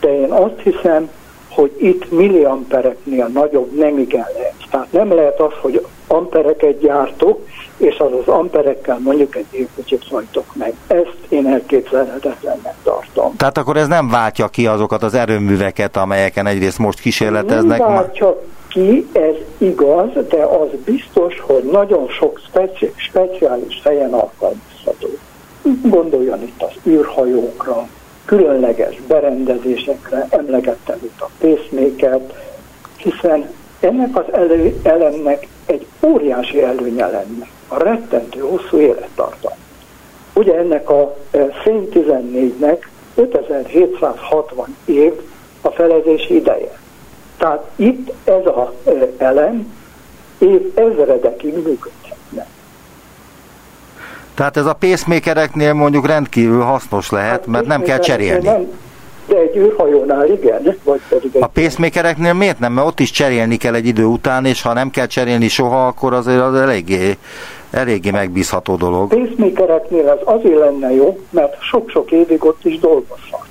de 0.00 0.20
én 0.20 0.30
azt 0.32 0.60
hiszem, 0.62 1.10
hogy 1.54 1.72
itt 1.76 2.10
milliampereknél 2.10 3.26
nagyobb 3.26 3.76
nem 3.76 3.98
igen 3.98 4.26
lehet. 4.34 4.54
Tehát 4.70 4.92
nem 4.92 5.14
lehet 5.14 5.40
az, 5.40 5.52
hogy 5.60 5.86
ampereket 6.06 6.78
gyártok, 6.78 7.46
és 7.76 7.98
az 7.98 8.12
az 8.20 8.28
amperekkel 8.28 8.98
mondjuk 9.02 9.36
egy 9.36 9.46
gépkocsit 9.50 10.04
hajtok 10.10 10.44
meg. 10.54 10.74
Ezt 10.86 11.16
én 11.28 11.46
elképzelhetetlennek 11.46 12.74
tartom. 12.82 13.36
Tehát 13.36 13.58
akkor 13.58 13.76
ez 13.76 13.88
nem 13.88 14.08
váltja 14.08 14.48
ki 14.48 14.66
azokat 14.66 15.02
az 15.02 15.14
erőműveket, 15.14 15.96
amelyeken 15.96 16.46
egyrészt 16.46 16.78
most 16.78 17.00
kísérleteznek? 17.00 17.78
Nem 17.78 17.92
váltja 17.92 18.42
ki, 18.68 19.08
ez 19.12 19.34
igaz, 19.58 20.08
de 20.28 20.42
az 20.42 20.68
biztos, 20.84 21.40
hogy 21.40 21.62
nagyon 21.62 22.08
sok 22.08 22.40
speci- 22.48 22.92
speciális 22.96 23.80
helyen 23.84 24.12
alkalmazható. 24.12 25.08
Gondoljon 25.82 26.42
itt 26.42 26.62
az 26.62 26.72
űrhajókra, 26.86 27.86
különleges 28.24 29.00
berendezésekre, 29.06 30.26
emlegettem 30.30 30.98
itt 31.02 31.20
a 31.20 31.30
pacemaker 31.38 32.20
hiszen 33.04 33.50
ennek 33.80 34.16
az 34.16 34.32
elő, 34.32 34.80
elemnek 34.82 35.46
egy 35.66 35.86
óriási 36.06 36.62
előnye 36.62 37.06
lenne, 37.06 37.48
a 37.68 37.82
rettentő 37.82 38.40
hosszú 38.40 38.78
élettartam. 38.78 39.52
Ugye 40.32 40.54
ennek 40.54 40.90
a 40.90 41.16
szén 41.64 41.88
14-nek 41.92 42.78
5760 43.14 44.76
év 44.84 45.12
a 45.60 45.68
felezési 45.68 46.34
ideje. 46.34 46.78
Tehát 47.36 47.70
itt 47.76 48.12
ez 48.24 48.42
az 48.44 48.92
elem 49.16 49.74
év 50.38 50.72
ezredekig 50.74 51.54
működhetne. 51.54 51.93
Tehát 54.34 54.56
ez 54.56 54.66
a 54.66 54.72
pacemakereknél 54.72 55.72
mondjuk 55.72 56.06
rendkívül 56.06 56.62
hasznos 56.62 57.10
lehet, 57.10 57.30
hát 57.30 57.46
mert 57.46 57.66
nem 57.66 57.82
kell 57.82 57.98
cserélni. 57.98 58.44
Nem, 58.44 58.66
de 59.26 59.36
egy 59.36 59.56
űrhajónál 59.56 60.30
igen, 60.30 60.76
vagy 60.84 61.00
pedig 61.08 61.30
egy... 61.34 61.42
A 61.42 61.46
pacemakereknél 61.46 62.32
miért 62.32 62.58
nem? 62.58 62.72
Mert 62.72 62.86
ott 62.86 63.00
is 63.00 63.10
cserélni 63.10 63.56
kell 63.56 63.74
egy 63.74 63.86
idő 63.86 64.04
után, 64.04 64.44
és 64.44 64.62
ha 64.62 64.72
nem 64.72 64.90
kell 64.90 65.06
cserélni 65.06 65.48
soha, 65.48 65.86
akkor 65.86 66.12
azért 66.12 66.40
az 66.40 66.54
eléggé, 66.54 67.16
eléggé 67.70 68.10
megbízható 68.10 68.76
dolog. 68.76 69.12
A 69.12 69.16
pacemakereknél 69.16 70.08
ez 70.08 70.18
azért 70.24 70.58
lenne 70.58 70.94
jó, 70.94 71.20
mert 71.30 71.62
sok-sok 71.62 72.10
évig 72.10 72.44
ott 72.44 72.64
is 72.64 72.78
dolgozhat. 72.78 73.46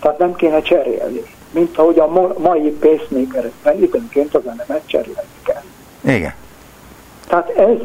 Tehát 0.00 0.18
nem 0.18 0.34
kéne 0.34 0.62
cserélni. 0.62 1.22
Mint 1.50 1.78
ahogy 1.78 1.98
a 1.98 2.34
mai 2.38 2.70
pacemakerekben 2.80 3.82
időnként 3.82 4.34
az 4.34 4.42
elemet 4.44 4.82
cserélni 4.86 5.28
kell. 5.42 5.62
Igen. 6.14 6.34
Tehát 7.28 7.48
ez 7.48 7.76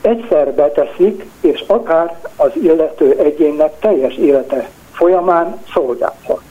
egyszer 0.00 0.54
beteszik, 0.54 1.26
és 1.40 1.64
akár 1.66 2.18
az 2.36 2.50
illető 2.62 3.16
egyénnek 3.18 3.78
teljes 3.78 4.14
élete 4.14 4.70
folyamán 4.92 5.62
szolgálhat. 5.72 6.42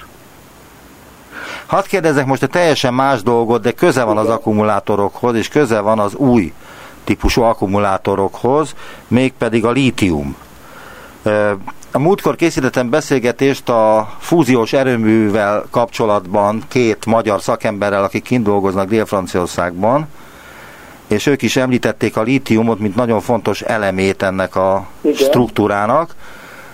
Hadd 1.65 1.83
kérdezek 1.87 2.25
most 2.25 2.43
egy 2.43 2.49
teljesen 2.49 2.93
más 2.93 3.23
dolgot, 3.23 3.61
de 3.61 3.71
köze 3.71 4.03
van 4.03 4.17
az 4.17 4.29
akkumulátorokhoz, 4.29 5.35
és 5.35 5.47
köze 5.47 5.79
van 5.79 5.99
az 5.99 6.15
új 6.15 6.53
típusú 7.03 7.41
akkumulátorokhoz, 7.41 8.73
mégpedig 9.07 9.65
a 9.65 9.71
lítium. 9.71 10.35
A 11.91 11.99
múltkor 11.99 12.35
készítettem 12.35 12.89
beszélgetést 12.89 13.69
a 13.69 14.09
fúziós 14.19 14.73
erőművel 14.73 15.65
kapcsolatban 15.71 16.63
két 16.67 17.05
magyar 17.05 17.41
szakemberrel, 17.41 18.03
akik 18.03 18.23
kint 18.23 18.43
dolgoznak 18.43 18.89
Dél-Franciaországban, 18.89 20.07
és 21.09 21.25
ők 21.25 21.41
is 21.41 21.57
említették 21.57 22.17
a 22.17 22.21
lítiumot, 22.21 22.79
mint 22.79 22.95
nagyon 22.95 23.21
fontos 23.21 23.61
elemét 23.61 24.23
ennek 24.23 24.55
a 24.55 24.87
Igen. 25.01 25.15
struktúrának. 25.15 26.15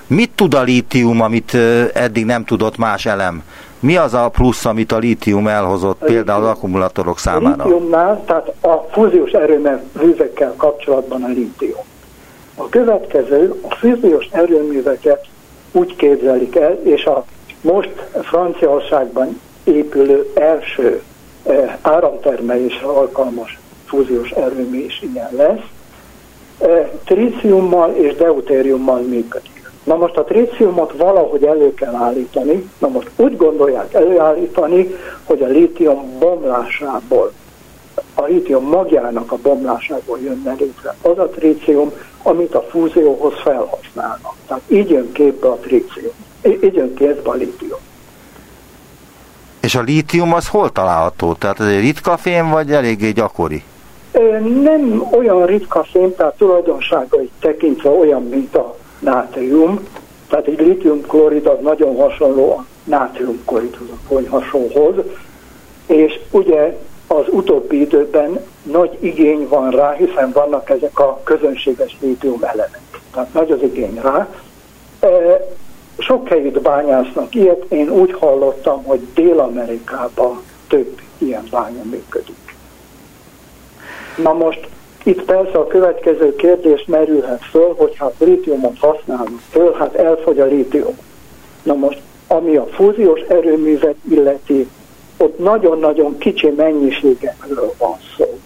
Mit 0.08 0.32
tud 0.36 0.54
a 0.54 0.62
lítium, 0.62 1.22
amit 1.22 1.54
eddig 1.94 2.26
nem 2.26 2.46
tudott 2.46 2.78
más 2.78 3.06
elem? 3.06 3.44
Mi 3.80 3.96
az 3.96 4.14
a 4.14 4.30
plusz, 4.30 4.66
amit 4.66 4.92
a 4.92 4.98
lítium 4.98 5.48
elhozott 5.48 6.02
a 6.02 6.06
például 6.06 6.44
az 6.44 6.50
akkumulátorok 6.50 7.20
számára? 7.20 7.64
A 7.64 7.68
lítiumnál, 7.68 8.24
tehát 8.26 8.54
a 8.62 8.88
fúziós 8.92 9.32
erőművekkel 9.32 10.54
kapcsolatban 10.58 11.24
a 11.24 11.28
lítium. 11.28 11.84
A 12.56 12.70
következő, 12.70 13.60
a 13.70 13.76
fúziós 13.76 14.30
erőműveket 14.32 15.26
úgy 15.72 15.96
képzelik 15.96 16.56
el, 16.56 16.80
és 16.84 17.06
a 17.06 17.26
most 17.62 17.90
Franciaországban 18.22 19.40
épülő 19.64 20.32
első 20.36 21.02
áramtermelésre 21.82 22.86
alkalmas 22.86 23.60
fúziós 23.86 24.30
erőmű 24.30 24.78
is 24.78 25.02
ilyen 25.02 25.30
lesz, 25.32 25.64
tríciummal 27.04 27.92
és 27.92 28.16
deutériummal 28.16 29.02
működik. 29.02 29.72
Na 29.84 29.96
most 29.96 30.18
a 30.18 30.24
tríciumot 30.24 30.94
valahogy 30.98 31.44
elő 31.44 31.74
kell 31.74 31.96
állítani, 31.96 32.70
na 32.78 32.88
most 32.88 33.10
úgy 33.16 33.38
gondolják 33.38 33.94
előállítani, 33.94 34.96
hogy 35.24 35.42
a 35.42 35.48
lítium 35.48 36.20
bomlásából, 36.20 37.32
a 38.14 38.24
lítium 38.24 38.68
magjának 38.68 39.32
a 39.32 39.38
bomlásából 39.42 40.20
jönne 40.20 40.54
létre 40.60 40.96
az 41.02 41.18
a 41.18 41.30
trícium, 41.30 41.92
amit 42.24 42.56
a 42.56 42.62
fúzióhoz 42.70 43.34
felhasználnak. 43.44 44.34
Tehát 44.48 44.64
így 44.68 44.90
jön 44.90 45.12
képbe 45.12 45.48
a 45.48 45.56
trícium, 45.56 46.14
így 46.46 46.74
jön 46.74 46.94
képbe 46.94 47.30
a 47.30 47.34
lítium. 47.34 47.80
És 49.60 49.76
a 49.76 49.82
lítium 49.82 50.34
az 50.34 50.48
hol 50.48 50.72
található? 50.72 51.34
Tehát 51.34 51.60
ez 51.60 51.68
egy 51.68 51.82
ritka 51.82 52.18
fém, 52.18 52.50
vagy 52.50 52.72
eléggé 52.72 53.12
gyakori? 53.12 53.64
Nem 54.64 55.08
olyan 55.12 55.46
ritka 55.46 55.84
fém, 55.84 56.16
tehát 56.16 56.38
tulajdonságait 56.38 57.32
tekintve 57.40 57.90
olyan, 57.90 58.24
mint 58.24 58.56
a 58.56 58.76
nátrium, 59.00 59.80
tehát 60.30 60.48
egy 60.48 60.60
litiumklorid 60.60 61.46
az 61.46 61.58
nagyon 61.62 61.96
hasonló 61.96 62.52
a 62.52 62.66
nátriumkloridhoz, 62.84 63.88
a 63.90 64.08
konyhasóhoz, 64.08 64.96
és 65.88 66.20
ugye 66.32 66.78
az 67.08 67.26
utóbbi 67.30 67.82
időben 67.82 68.40
nagy 68.64 68.98
igény 69.00 69.48
van 69.50 69.72
rá, 69.72 69.92
hiszen 69.92 70.32
vannak 70.32 70.70
ezek 70.70 71.00
a 71.00 71.22
közönséges 71.24 71.98
lítium 72.02 72.44
elemek. 72.44 73.02
Tehát 73.14 73.34
nagy 73.34 73.52
az 73.52 73.62
igény 73.62 74.00
rá. 74.02 74.28
Sok 75.98 76.28
helyütt 76.28 76.62
bányásznak 76.62 77.36
ilyet, 77.36 77.66
én 77.70 77.90
úgy 77.90 78.14
hallottam, 78.14 78.84
hogy 78.84 79.00
Dél-Amerikában 79.14 80.42
több 80.68 81.00
ilyen 81.18 81.48
bánya 81.52 81.84
működik. 81.84 82.45
Na 84.16 84.34
most 84.34 84.68
itt 85.04 85.22
persze 85.22 85.58
a 85.58 85.68
következő 85.68 86.36
kérdés 86.36 86.86
merülhet 86.86 87.46
föl, 87.46 87.74
hogy 87.78 87.98
ha 87.98 88.12
lítiumot 88.18 88.78
használunk 88.80 89.40
föl, 89.50 89.74
hát 89.74 89.96
elfogy 89.96 90.40
a 90.40 90.46
lítium. 90.46 90.98
Na 91.64 91.74
most, 91.74 92.02
ami 92.28 92.56
a 92.56 92.66
fúziós 92.66 93.20
erőművet 93.20 93.96
illeti, 94.10 94.70
ott 95.18 95.40
nagyon-nagyon 95.40 96.18
kicsi 96.18 96.50
mennyiségekről 96.50 97.74
van 97.78 97.98
szó. 98.18 98.40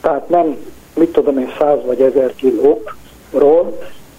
Tehát 0.00 0.28
nem, 0.28 0.56
mit 0.94 1.12
tudom 1.12 1.38
én, 1.38 1.52
száz 1.58 1.78
vagy 1.86 2.00
ezer 2.00 2.34
kilókról, 2.34 3.78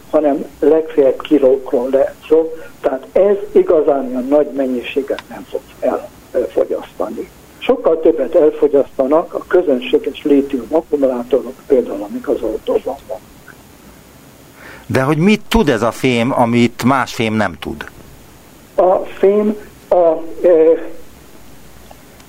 hanem 0.09 0.45
legfeljebb 0.59 1.21
kilókról 1.21 1.89
lehet 1.91 2.15
szó. 2.27 2.53
Tehát 2.81 3.07
ez 3.11 3.35
igazán 3.51 4.07
olyan 4.07 4.27
nagy 4.27 4.47
mennyiséget 4.51 5.23
nem 5.29 5.45
fog 5.49 5.61
elfogyasztani 6.31 7.29
sokkal 7.65 7.99
többet 7.99 8.35
elfogyasztanak 8.35 9.33
a 9.33 9.43
közönséges 9.47 10.23
lítium 10.23 10.67
akkumulátorok, 10.71 11.53
például 11.67 12.01
amik 12.09 12.27
az 12.27 12.41
autóban 12.41 12.95
vannak. 13.07 13.55
De 14.87 15.01
hogy 15.01 15.17
mit 15.17 15.41
tud 15.47 15.69
ez 15.69 15.81
a 15.81 15.91
fém, 15.91 16.31
amit 16.31 16.83
más 16.83 17.13
fém 17.13 17.33
nem 17.33 17.57
tud? 17.59 17.85
A 18.75 18.95
fém 18.95 19.57
a, 19.89 19.95
e, 20.47 20.87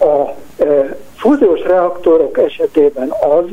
a 0.05 0.35
e, 0.63 0.97
fúziós 1.17 1.61
reaktorok 1.61 2.39
esetében 2.39 3.09
az, 3.11 3.45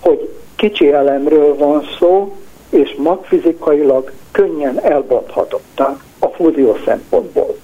hogy 0.00 0.34
kicsi 0.56 0.92
elemről 0.92 1.56
van 1.56 1.82
szó, 1.98 2.36
és 2.70 2.94
magfizikailag 2.98 4.12
könnyen 4.30 4.80
elbonthatották 4.80 6.04
a 6.18 6.26
fúzió 6.26 6.76
szempontból. 6.84 7.56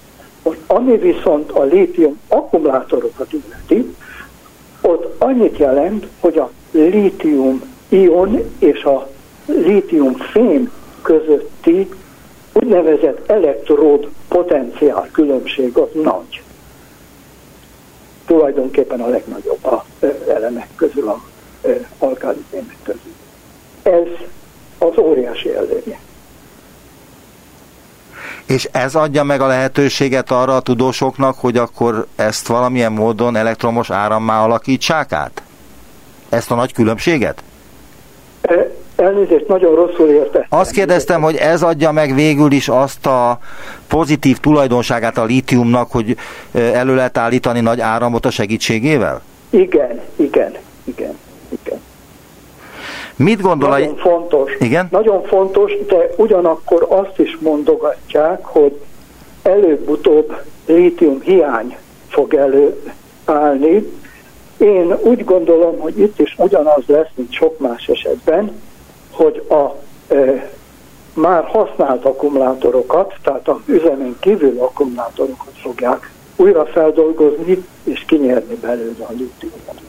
Most 0.43 0.59
ami 0.67 0.97
viszont 0.97 1.51
a 1.51 1.63
lítium 1.63 2.19
akkumulátorokat 2.27 3.33
illeti, 3.33 3.95
ott 4.81 5.21
annyit 5.21 5.57
jelent, 5.57 6.07
hogy 6.19 6.37
a 6.37 6.51
lítium 6.71 7.61
ion 7.89 8.53
és 8.59 8.83
a 8.83 9.09
lítium 9.45 10.13
fém 10.13 10.71
közötti 11.01 11.89
úgynevezett 12.53 13.29
elektród 13.29 14.07
potenciál 14.27 15.09
különbség 15.11 15.77
az 15.77 15.87
nagy. 16.03 16.41
Tulajdonképpen 18.25 19.01
a 19.01 19.07
legnagyobb 19.07 19.65
a 19.65 19.85
elemek 20.27 20.67
közül, 20.75 21.07
a 21.07 21.21
alkálitémek 21.97 22.77
közül. 22.83 23.13
Ez 23.83 24.07
az 24.77 24.97
óriási 24.97 25.53
előnye. 25.53 25.99
És 28.45 28.69
ez 28.71 28.95
adja 28.95 29.23
meg 29.23 29.41
a 29.41 29.47
lehetőséget 29.47 30.31
arra 30.31 30.55
a 30.55 30.59
tudósoknak, 30.59 31.35
hogy 31.39 31.57
akkor 31.57 32.05
ezt 32.15 32.47
valamilyen 32.47 32.91
módon 32.91 33.35
elektromos 33.35 33.89
árammá 33.89 34.43
alakítsák 34.43 35.11
át? 35.11 35.41
Ezt 36.29 36.51
a 36.51 36.55
nagy 36.55 36.73
különbséget? 36.73 37.43
Elnézést, 38.95 39.47
nagyon 39.47 39.75
rosszul 39.75 40.09
értettem. 40.09 40.59
Azt 40.59 40.71
kérdeztem, 40.71 41.21
hogy 41.21 41.35
ez 41.35 41.63
adja 41.63 41.91
meg 41.91 42.13
végül 42.13 42.51
is 42.51 42.69
azt 42.69 43.05
a 43.05 43.39
pozitív 43.87 44.37
tulajdonságát 44.37 45.17
a 45.17 45.23
lítiumnak, 45.23 45.91
hogy 45.91 46.17
elő 46.51 46.95
lehet 46.95 47.17
állítani 47.17 47.59
nagy 47.59 47.79
áramot 47.79 48.25
a 48.25 48.29
segítségével? 48.29 49.21
Igen, 49.49 49.99
igen, 50.15 50.53
igen. 50.83 51.17
Mit 53.19 53.41
gondol? 53.41 53.69
Nagyon 53.69 53.93
a... 53.93 53.97
fontos. 53.97 54.55
Igen? 54.59 54.87
Nagyon 54.91 55.23
fontos, 55.23 55.71
de 55.87 56.09
ugyanakkor 56.17 56.85
azt 56.89 57.19
is 57.19 57.37
mondogatják, 57.39 58.45
hogy 58.45 58.81
előbb-utóbb 59.41 60.41
lítium 60.65 61.21
hiány 61.21 61.77
fog 62.07 62.33
előállni. 62.33 63.91
Én 64.57 64.95
úgy 65.01 65.25
gondolom, 65.25 65.79
hogy 65.79 65.99
itt 65.99 66.19
is 66.19 66.35
ugyanaz 66.37 66.83
lesz, 66.85 67.09
mint 67.15 67.31
sok 67.31 67.59
más 67.59 67.87
esetben, 67.87 68.61
hogy 69.11 69.45
a 69.49 69.75
e, 70.13 70.51
már 71.13 71.43
használt 71.43 72.05
akkumulátorokat, 72.05 73.13
tehát 73.23 73.47
a 73.47 73.61
üzemen 73.65 74.17
kívül 74.19 74.59
akkumulátorokat 74.59 75.53
fogják 75.61 76.11
újra 76.35 76.65
feldolgozni 76.65 77.65
és 77.83 78.03
kinyerni 78.07 78.55
belőle 78.55 79.05
a 79.05 79.11
lítiumot. 79.11 79.88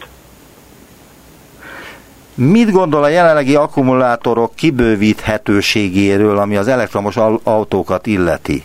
Mit 2.48 2.70
gondol 2.70 3.02
a 3.02 3.08
jelenlegi 3.08 3.54
akkumulátorok 3.54 4.54
kibővíthetőségéről, 4.54 6.38
ami 6.38 6.56
az 6.56 6.68
elektromos 6.68 7.16
autókat 7.42 8.06
illeti? 8.06 8.62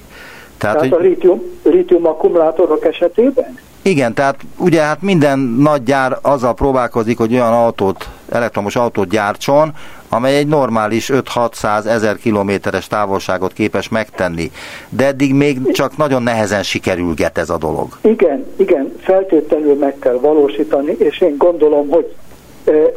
Tehát, 0.58 0.76
tehát 0.76 0.80
hogy... 0.80 0.92
a 0.92 0.98
lítium, 0.98 1.42
lítium 1.64 2.06
akkumulátorok 2.06 2.86
esetében? 2.86 3.60
Igen, 3.82 4.14
tehát 4.14 4.36
ugye 4.58 4.82
hát 4.82 5.02
minden 5.02 5.40
nagy 5.40 5.84
gyár 5.84 6.18
azzal 6.22 6.54
próbálkozik, 6.54 7.18
hogy 7.18 7.34
olyan 7.34 7.54
autót, 7.54 8.10
elektromos 8.32 8.76
autót 8.76 9.10
gyártson, 9.10 9.72
amely 10.10 10.38
egy 10.38 10.48
normális 10.48 11.10
5-600 11.14 11.86
ezer 11.86 12.16
kilométeres 12.18 12.88
távolságot 12.88 13.54
képes 13.54 13.90
megtenni. 13.90 14.52
De 14.90 15.06
eddig 15.06 15.34
még 15.34 15.72
csak 15.72 15.98
nagyon 15.98 16.24
nehezen 16.24 16.64
sikerülget 16.64 17.38
ez 17.38 17.50
a 17.50 17.58
dolog. 17.58 17.98
Igen, 18.02 18.46
igen, 18.56 18.94
feltétlenül 19.00 19.76
meg 19.76 19.96
kell 20.00 20.18
valósítani, 20.22 20.96
és 20.98 21.22
én 21.22 21.36
gondolom, 21.38 21.90
hogy 21.90 22.16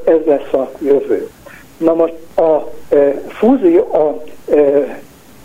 ez 0.04 0.20
lesz 0.26 0.52
a 0.52 0.70
jövő. 0.78 1.28
Na 1.76 1.94
most 1.94 2.14
a 2.36 2.70
fúzió, 3.28 3.94
a 3.94 4.22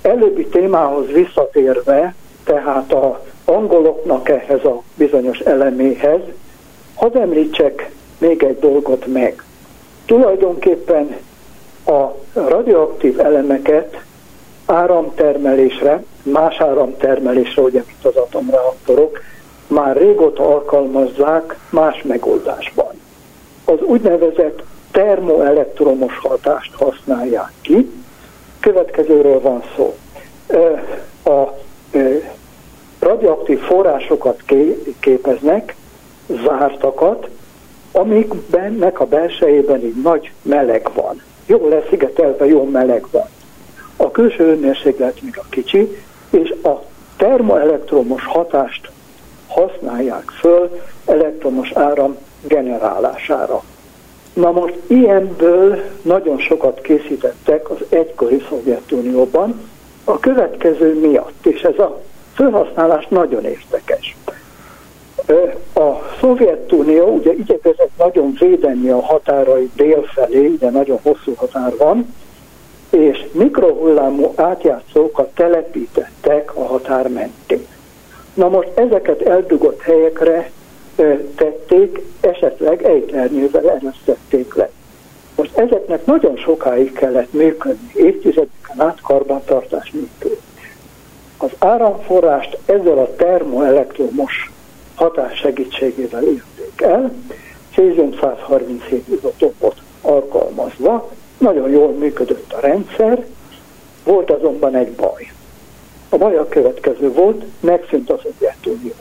előbbi 0.02 0.46
témához 0.46 1.08
visszatérve, 1.08 2.16
tehát 2.44 2.94
a 2.94 3.24
angoloknak 3.46 4.30
ehhez 4.30 4.66
a 4.66 4.82
bizonyos 4.96 5.40
eleméhez, 5.40 6.22
hadd 6.96 7.18
említsek 7.18 7.92
még 8.18 8.44
egy 8.44 8.60
dolgot 8.60 9.06
meg. 9.08 9.44
Tulajdonképpen 10.06 11.16
a 11.86 12.08
radioaktív 12.34 13.20
elemeket 13.20 14.02
áramtermelésre, 14.66 16.04
más 16.24 16.60
áramtermelésre, 16.60 17.62
ugye, 17.62 17.84
mint 17.88 18.06
az 18.06 18.16
atomreaktorok, 18.16 19.22
már 19.68 19.98
régóta 19.98 20.48
alkalmazzák 20.48 21.58
más 21.70 22.02
megoldásban. 22.02 22.93
Az 23.66 23.82
úgynevezett 23.82 24.64
termoelektromos 24.92 26.18
hatást 26.18 26.74
használják 26.74 27.52
ki. 27.62 27.92
Következőről 28.60 29.42
van 29.42 29.64
szó. 29.76 29.96
A 31.24 31.48
radioaktív 33.00 33.60
forrásokat 33.60 34.44
képeznek, 35.00 35.76
zártakat, 36.46 37.28
amikbennek 37.92 39.00
a 39.00 39.06
belsejében 39.06 39.84
így 39.84 40.02
nagy 40.04 40.32
meleg 40.42 40.90
van. 40.94 41.22
Jó 41.46 41.68
leszigetelve, 41.68 42.46
jó 42.46 42.64
meleg 42.64 43.06
van. 43.12 43.28
A 43.98 44.12
külső 44.12 44.44
hőmérséklet 44.44 45.22
még 45.22 45.38
a 45.38 45.46
kicsi, 45.50 45.98
és 46.30 46.54
a 46.64 46.84
termoelektromos 47.18 48.26
hatást 48.26 48.90
használják 49.48 50.30
föl 50.40 50.82
elektromos 51.06 51.72
áram 51.72 52.18
generálására. 52.48 53.64
Na 54.34 54.52
most 54.52 54.76
ilyenből 54.88 55.82
nagyon 56.02 56.40
sokat 56.40 56.82
készítettek 56.82 57.70
az 57.70 57.78
egykori 57.90 58.44
Szovjetunióban, 58.50 59.70
a 60.04 60.20
következő 60.20 61.00
miatt, 61.00 61.46
és 61.46 61.62
ez 61.62 61.80
a 61.80 62.02
felhasználás 62.34 63.08
nagyon 63.08 63.44
érdekes. 63.46 64.16
A 65.74 65.90
Szovjetunió 66.20 67.08
ugye 67.08 67.34
igyekezett 67.34 67.92
nagyon 67.98 68.36
védeni 68.40 68.90
a 68.90 69.02
határai 69.02 69.72
délfelé, 69.76 70.48
de 70.60 70.70
nagyon 70.70 71.00
hosszú 71.04 71.34
határ 71.36 71.78
van, 71.78 72.16
és 72.90 73.26
mikrohullámú 73.32 74.34
átjátszókat 74.36 75.30
telepítettek 75.36 76.56
a 76.56 76.64
határ 76.64 77.10
mentén. 77.10 77.68
Na 78.34 78.50
most 78.50 78.70
ezeket 78.76 79.22
eldugott 79.22 79.82
helyekre 79.82 80.52
tették, 81.36 82.02
esetleg 82.22 82.84
ejtlernyővel 82.84 83.70
erőszették 83.70 84.54
le. 84.54 84.70
Most 85.36 85.58
ezeknek 85.58 86.06
nagyon 86.06 86.38
sokáig 86.38 86.94
kellett 86.94 87.34
működni, 87.34 87.92
évtizedeken 87.94 88.82
át 88.82 89.02
karbantartás 89.02 89.92
nélkül. 89.92 90.38
Az 91.38 91.50
áramforrást 91.60 92.58
ezzel 92.66 92.98
a 92.98 93.16
termoelektromos 93.16 94.52
hatás 94.96 95.38
segítségével 95.38 96.24
érték 96.24 96.82
el, 96.82 97.14
cézium 97.74 98.14
137 98.20 99.08
izotopot 99.08 99.82
alkalmazva, 100.02 101.12
nagyon 101.38 101.70
jól 101.70 101.92
működött 101.92 102.54
a 102.54 102.60
rendszer, 102.60 103.26
volt 104.04 104.32
azonban 104.32 104.76
egy 104.76 104.92
baj. 104.92 105.32
A 106.10 106.18
baj 106.18 106.36
a 106.36 106.48
következő 106.48 107.12
volt, 107.12 107.44
megszűnt 107.60 108.10
az 108.10 108.20
Szovjetunió. 108.24 108.94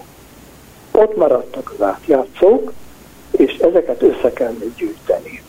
Ott 0.93 1.17
maradtak 1.17 1.75
az 1.79 1.85
átjátszók, 1.85 2.73
és 3.31 3.57
ezeket 3.57 4.03
össze 4.03 4.33
kellett 4.33 4.77
gyűjteni. 4.77 5.43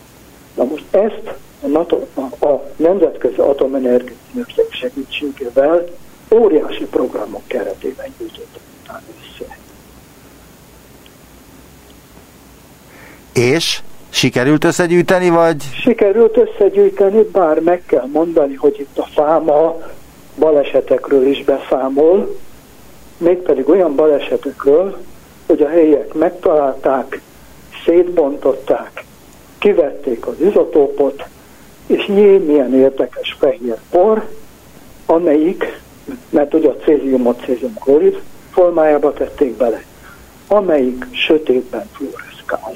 Na 0.54 0.64
most 0.64 0.84
ezt 0.90 1.34
a, 1.62 1.66
NATO, 1.66 2.00
a, 2.14 2.46
a 2.46 2.70
Nemzetközi 2.76 3.40
Atomenergia 3.40 4.44
segítségével 4.70 5.84
óriási 6.30 6.84
programok 6.84 7.42
keretében 7.46 8.14
gyűjtöttek 8.18 8.62
össze. 8.88 9.56
És 13.32 13.82
sikerült 14.08 14.64
összegyűjteni, 14.64 15.28
vagy? 15.28 15.62
Sikerült 15.82 16.36
összegyűjteni, 16.36 17.22
bár 17.22 17.60
meg 17.60 17.82
kell 17.86 18.08
mondani, 18.12 18.54
hogy 18.54 18.80
itt 18.80 18.98
a 18.98 19.06
fáma 19.14 19.76
balesetekről 20.38 21.26
is 21.26 21.44
beszámol, 21.44 22.36
mégpedig 23.16 23.68
olyan 23.68 23.94
balesetekről, 23.94 24.96
hogy 25.54 25.62
a 25.62 25.68
helyiek 25.68 26.14
megtalálták, 26.14 27.20
szétbontották, 27.84 29.04
kivették 29.58 30.26
az 30.26 30.40
izotópot, 30.40 31.24
és 31.86 32.08
jé, 32.08 32.36
milyen 32.38 32.74
érdekes 32.74 33.36
fehér 33.38 33.76
por, 33.90 34.28
amelyik, 35.06 35.80
mert 36.30 36.54
ugye 36.54 36.68
a 36.68 36.76
céziumot 36.76 37.42
cézium 37.44 37.74
klorid 37.74 38.20
formájába 38.50 39.12
tették 39.12 39.56
bele, 39.56 39.84
amelyik 40.48 41.06
sötétben 41.10 41.88
fluoreszkál. 41.92 42.72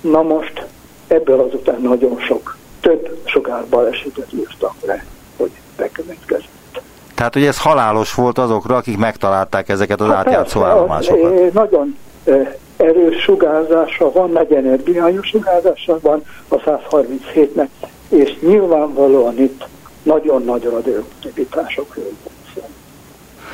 Na 0.00 0.22
most 0.22 0.66
ebből 1.06 1.40
azután 1.40 1.80
nagyon 1.80 2.20
sok, 2.20 2.56
több 2.80 3.20
sugárbalesetet 3.24 4.32
írtak 4.32 4.74
le, 4.84 5.04
hogy 5.36 5.50
bekövetkezett. 5.76 6.57
Tehát, 7.18 7.34
hogy 7.34 7.44
ez 7.44 7.60
halálos 7.60 8.14
volt 8.14 8.38
azokra, 8.38 8.76
akik 8.76 8.98
megtalálták 8.98 9.68
ezeket 9.68 10.00
az 10.00 10.08
hát 10.08 10.16
átjátszó 10.16 10.62
állomásokat. 10.62 11.52
Nagyon 11.52 11.96
erős 12.76 13.22
sugárzása 13.22 14.12
van, 14.12 14.30
nagy 14.30 14.52
energiájú 14.52 15.22
sugárzása 15.22 15.98
van 16.00 16.22
a 16.48 16.56
137-nek, 16.56 17.68
és 18.08 18.38
nyilvánvalóan 18.40 19.38
itt 19.38 19.64
nagyon 20.02 20.44
nagy 20.44 20.64
radioaktivitásokról 20.64 22.12
van 22.24 22.64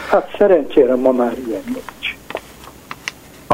Hát 0.08 0.34
szerencsére 0.38 0.94
ma 0.94 1.12
már 1.12 1.34
ilyen 1.46 1.62
nincs 1.64 1.93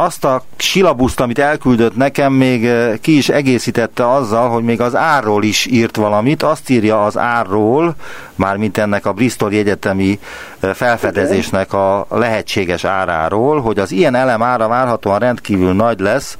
azt 0.01 0.25
a 0.25 0.43
silabuszt, 0.57 1.21
amit 1.21 1.39
elküldött 1.39 1.97
nekem, 1.97 2.33
még 2.33 2.67
eh, 2.67 2.97
ki 3.01 3.17
is 3.17 3.29
egészítette 3.29 4.13
azzal, 4.13 4.49
hogy 4.49 4.63
még 4.63 4.81
az 4.81 4.97
árról 4.97 5.45
is 5.45 5.67
írt 5.67 5.97
valamit. 5.97 6.43
Azt 6.43 6.71
írja 6.71 7.05
az 7.05 7.19
árról, 7.19 7.95
mármint 8.35 8.79
ennek 8.79 9.07
a 9.07 9.13
Bristol 9.13 9.51
Egyetemi 9.51 10.19
eh, 10.61 10.75
felfedezésnek 10.75 11.73
a 11.73 12.07
lehetséges 12.11 12.85
áráról, 12.85 13.61
hogy 13.61 13.79
az 13.79 13.93
ilyen 13.93 14.15
elem 14.15 14.43
ára 14.43 14.69
várhatóan 14.69 15.19
rendkívül 15.19 15.73
nagy 15.73 16.01
lesz, 16.01 16.39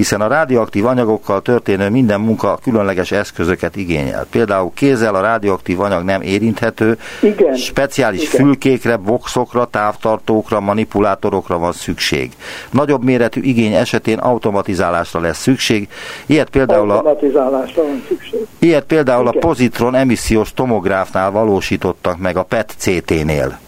hiszen 0.00 0.20
a 0.20 0.28
radioaktív 0.28 0.86
anyagokkal 0.86 1.42
történő 1.42 1.88
minden 1.90 2.20
munka 2.20 2.58
különleges 2.62 3.12
eszközöket 3.12 3.76
igényel. 3.76 4.26
Például 4.30 4.70
kézzel 4.74 5.14
a 5.14 5.20
radioaktív 5.20 5.80
anyag 5.80 6.04
nem 6.04 6.22
érinthető, 6.22 6.98
Igen. 7.22 7.54
speciális 7.54 8.22
Igen. 8.22 8.44
fülkékre, 8.44 8.96
boxokra, 8.96 9.64
távtartókra, 9.64 10.60
manipulátorokra 10.60 11.58
van 11.58 11.72
szükség. 11.72 12.32
Nagyobb 12.70 13.04
méretű 13.04 13.40
igény 13.40 13.72
esetén 13.72 14.18
automatizálásra 14.18 15.20
lesz 15.20 15.40
szükség. 15.40 15.88
Ilyet 16.26 16.50
például 16.50 16.90
a, 16.90 17.02
van 17.02 18.02
szükség. 18.08 18.46
Ilyet 18.58 18.84
például 18.84 19.28
Igen. 19.28 19.42
a 19.42 19.46
pozitron 19.46 19.94
emissziós 19.94 20.52
tomográfnál 20.54 21.30
valósítottak 21.30 22.18
meg 22.18 22.36
a 22.36 22.42
PET-CT-nél. 22.42 23.58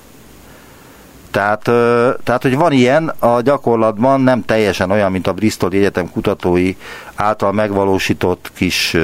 Tehát, 1.33 1.63
tehát, 2.25 2.43
hogy 2.43 2.57
van 2.57 2.73
ilyen, 2.73 3.13
a 3.19 3.41
gyakorlatban 3.41 4.21
nem 4.21 4.45
teljesen 4.45 4.91
olyan, 4.91 5.13
mint 5.13 5.27
a 5.27 5.33
Bristol 5.33 5.71
Egyetem 5.73 6.11
kutatói 6.11 6.77
által 7.15 7.53
megvalósított 7.53 8.51
kis 8.55 8.97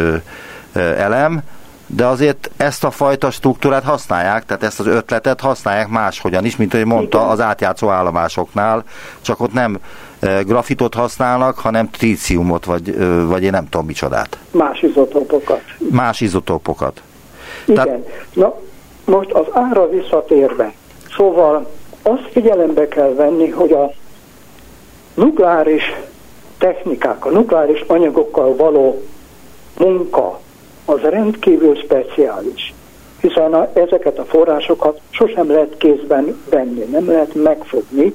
elem, 0.96 1.42
de 1.86 2.06
azért 2.06 2.50
ezt 2.56 2.84
a 2.84 2.90
fajta 2.90 3.30
struktúrát 3.30 3.84
használják, 3.84 4.44
tehát 4.46 4.62
ezt 4.62 4.80
az 4.80 4.86
ötletet 4.86 5.40
használják 5.40 5.88
máshogyan 5.88 6.44
is, 6.44 6.56
mint 6.56 6.74
ahogy 6.74 6.86
mondta 6.86 7.28
az 7.28 7.40
átjátszó 7.40 7.88
állomásoknál, 7.88 8.84
csak 9.20 9.40
ott 9.40 9.52
nem 9.52 9.78
grafitot 10.42 10.94
használnak, 10.94 11.58
hanem 11.58 11.90
tríciumot, 11.90 12.64
vagy, 12.64 12.98
vagy 13.26 13.42
én 13.42 13.50
nem 13.50 13.68
tudom 13.68 13.86
micsodát. 13.86 14.38
Más 14.50 14.82
izotópokat. 14.82 15.62
Más 15.90 16.20
izotópokat. 16.20 17.02
Igen. 17.64 17.84
Tehát... 17.84 17.98
Na, 18.32 18.54
most 19.04 19.30
az 19.30 19.46
ára 19.52 19.88
visszatérve. 19.88 20.72
Szóval 21.16 21.70
azt 22.08 22.28
figyelembe 22.30 22.88
kell 22.88 23.14
venni, 23.14 23.48
hogy 23.48 23.72
a 23.72 23.92
nukleáris 25.14 25.82
technikák, 26.58 27.26
a 27.26 27.30
nukleáris 27.30 27.80
anyagokkal 27.80 28.56
való 28.56 29.02
munka 29.78 30.40
az 30.84 31.00
rendkívül 31.00 31.76
speciális, 31.76 32.74
hiszen 33.20 33.54
a, 33.54 33.68
ezeket 33.72 34.18
a 34.18 34.24
forrásokat 34.24 35.00
sosem 35.10 35.50
lehet 35.50 35.76
kézben 35.76 36.42
venni, 36.50 36.80
nem 36.80 37.06
lehet 37.06 37.34
megfogni, 37.34 38.14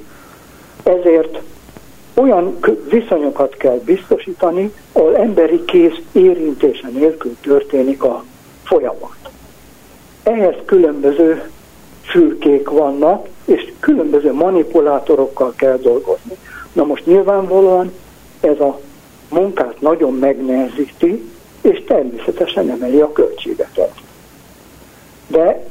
ezért 0.82 1.38
olyan 2.14 2.58
viszonyokat 2.88 3.56
kell 3.56 3.80
biztosítani, 3.84 4.72
ahol 4.92 5.16
emberi 5.16 5.64
kéz 5.64 5.92
érintése 6.12 6.88
nélkül 6.88 7.36
történik 7.40 8.02
a 8.02 8.24
folyamat. 8.64 9.16
Ehhez 10.22 10.54
különböző 10.64 11.50
fülkék 12.02 12.68
vannak, 12.68 13.26
és 13.44 13.72
különböző 13.80 14.32
manipulátorokkal 14.32 15.52
kell 15.56 15.76
dolgozni. 15.76 16.36
Na 16.72 16.84
most 16.84 17.06
nyilvánvalóan 17.06 17.92
ez 18.40 18.60
a 18.60 18.80
munkát 19.28 19.80
nagyon 19.80 20.14
megnehezíti, 20.14 21.30
és 21.60 21.84
természetesen 21.86 22.70
emeli 22.70 23.00
a 23.00 23.12
költségeket. 23.12 23.92
De 25.26 25.64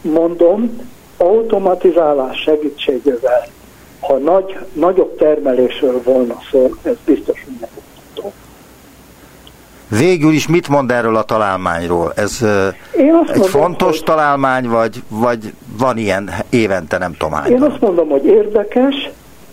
mondom, 0.00 0.90
automatizálás 1.16 2.40
segítségével, 2.40 3.46
ha 4.00 4.16
nagy, 4.16 4.58
nagyobb 4.72 5.16
termelésről 5.16 6.02
volna 6.02 6.38
szó, 6.50 6.74
ez 6.82 6.96
biztos, 7.04 7.44
hogy 7.44 7.54
nem 7.60 7.70
Végül 9.88 10.32
is 10.32 10.48
mit 10.48 10.68
mond 10.68 10.90
erről 10.90 11.16
a 11.16 11.22
találmányról? 11.22 12.12
Ez 12.16 12.42
Én 12.96 13.14
azt 13.14 13.30
egy 13.30 13.38
mondom, 13.38 13.60
fontos 13.60 13.96
hogy... 13.96 14.04
találmány, 14.04 14.68
vagy, 14.68 15.02
vagy 15.08 15.52
van 15.78 15.98
ilyen 15.98 16.30
évente, 16.50 16.98
nem 16.98 17.14
tudom 17.18 17.44
Én 17.48 17.62
azt 17.62 17.80
mondom, 17.80 18.08
hogy 18.08 18.24
érdekes, 18.24 19.10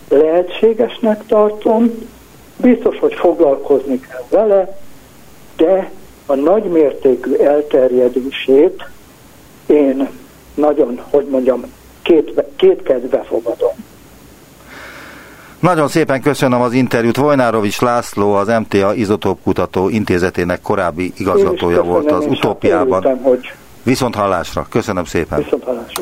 lehetségesnek 0.10 1.26
tartom, 1.26 1.92
biztos, 2.58 3.00
hogy 3.00 3.14
foglalkozni 3.14 4.00
kell 4.00 4.24
vele, 4.30 4.78
de 5.58 5.92
a 6.26 6.36
nagymértékű 6.36 7.34
elterjedését 7.34 8.88
én 9.66 10.10
nagyon, 10.54 11.02
hogy 11.10 11.26
mondjam, 11.30 11.64
két, 12.02 12.44
két 12.56 12.84
kedve 12.84 13.24
fogadom. 13.24 13.74
Nagyon 15.64 15.88
szépen 15.88 16.22
köszönöm 16.22 16.62
az 16.62 16.74
interjút. 16.74 17.18
Vojnárovics 17.18 17.82
László, 17.82 18.34
az 18.34 18.48
MTA 18.48 18.94
Izotóp 18.94 19.40
Kutató 19.44 19.90
Intézetének 19.90 20.62
korábbi 20.62 21.14
igazgatója 21.18 21.84
volt 21.84 22.12
az 22.12 22.26
utópiában. 22.26 23.06
Örültem, 23.06 23.24
hogy... 23.24 23.54
Viszont 23.84 24.16
hallásra. 24.16 24.68
Köszönöm 24.70 25.06
szépen. 25.06 25.44
Viszont 25.44 25.64
hallásra. 25.64 26.02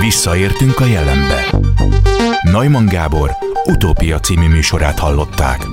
Visszaértünk 0.00 0.80
a 0.80 0.84
jelenbe. 0.84 1.44
Neumann 2.52 2.86
Gábor 2.86 3.30
utópia 3.64 4.18
című 4.18 4.48
műsorát 4.48 4.98
hallották. 4.98 5.66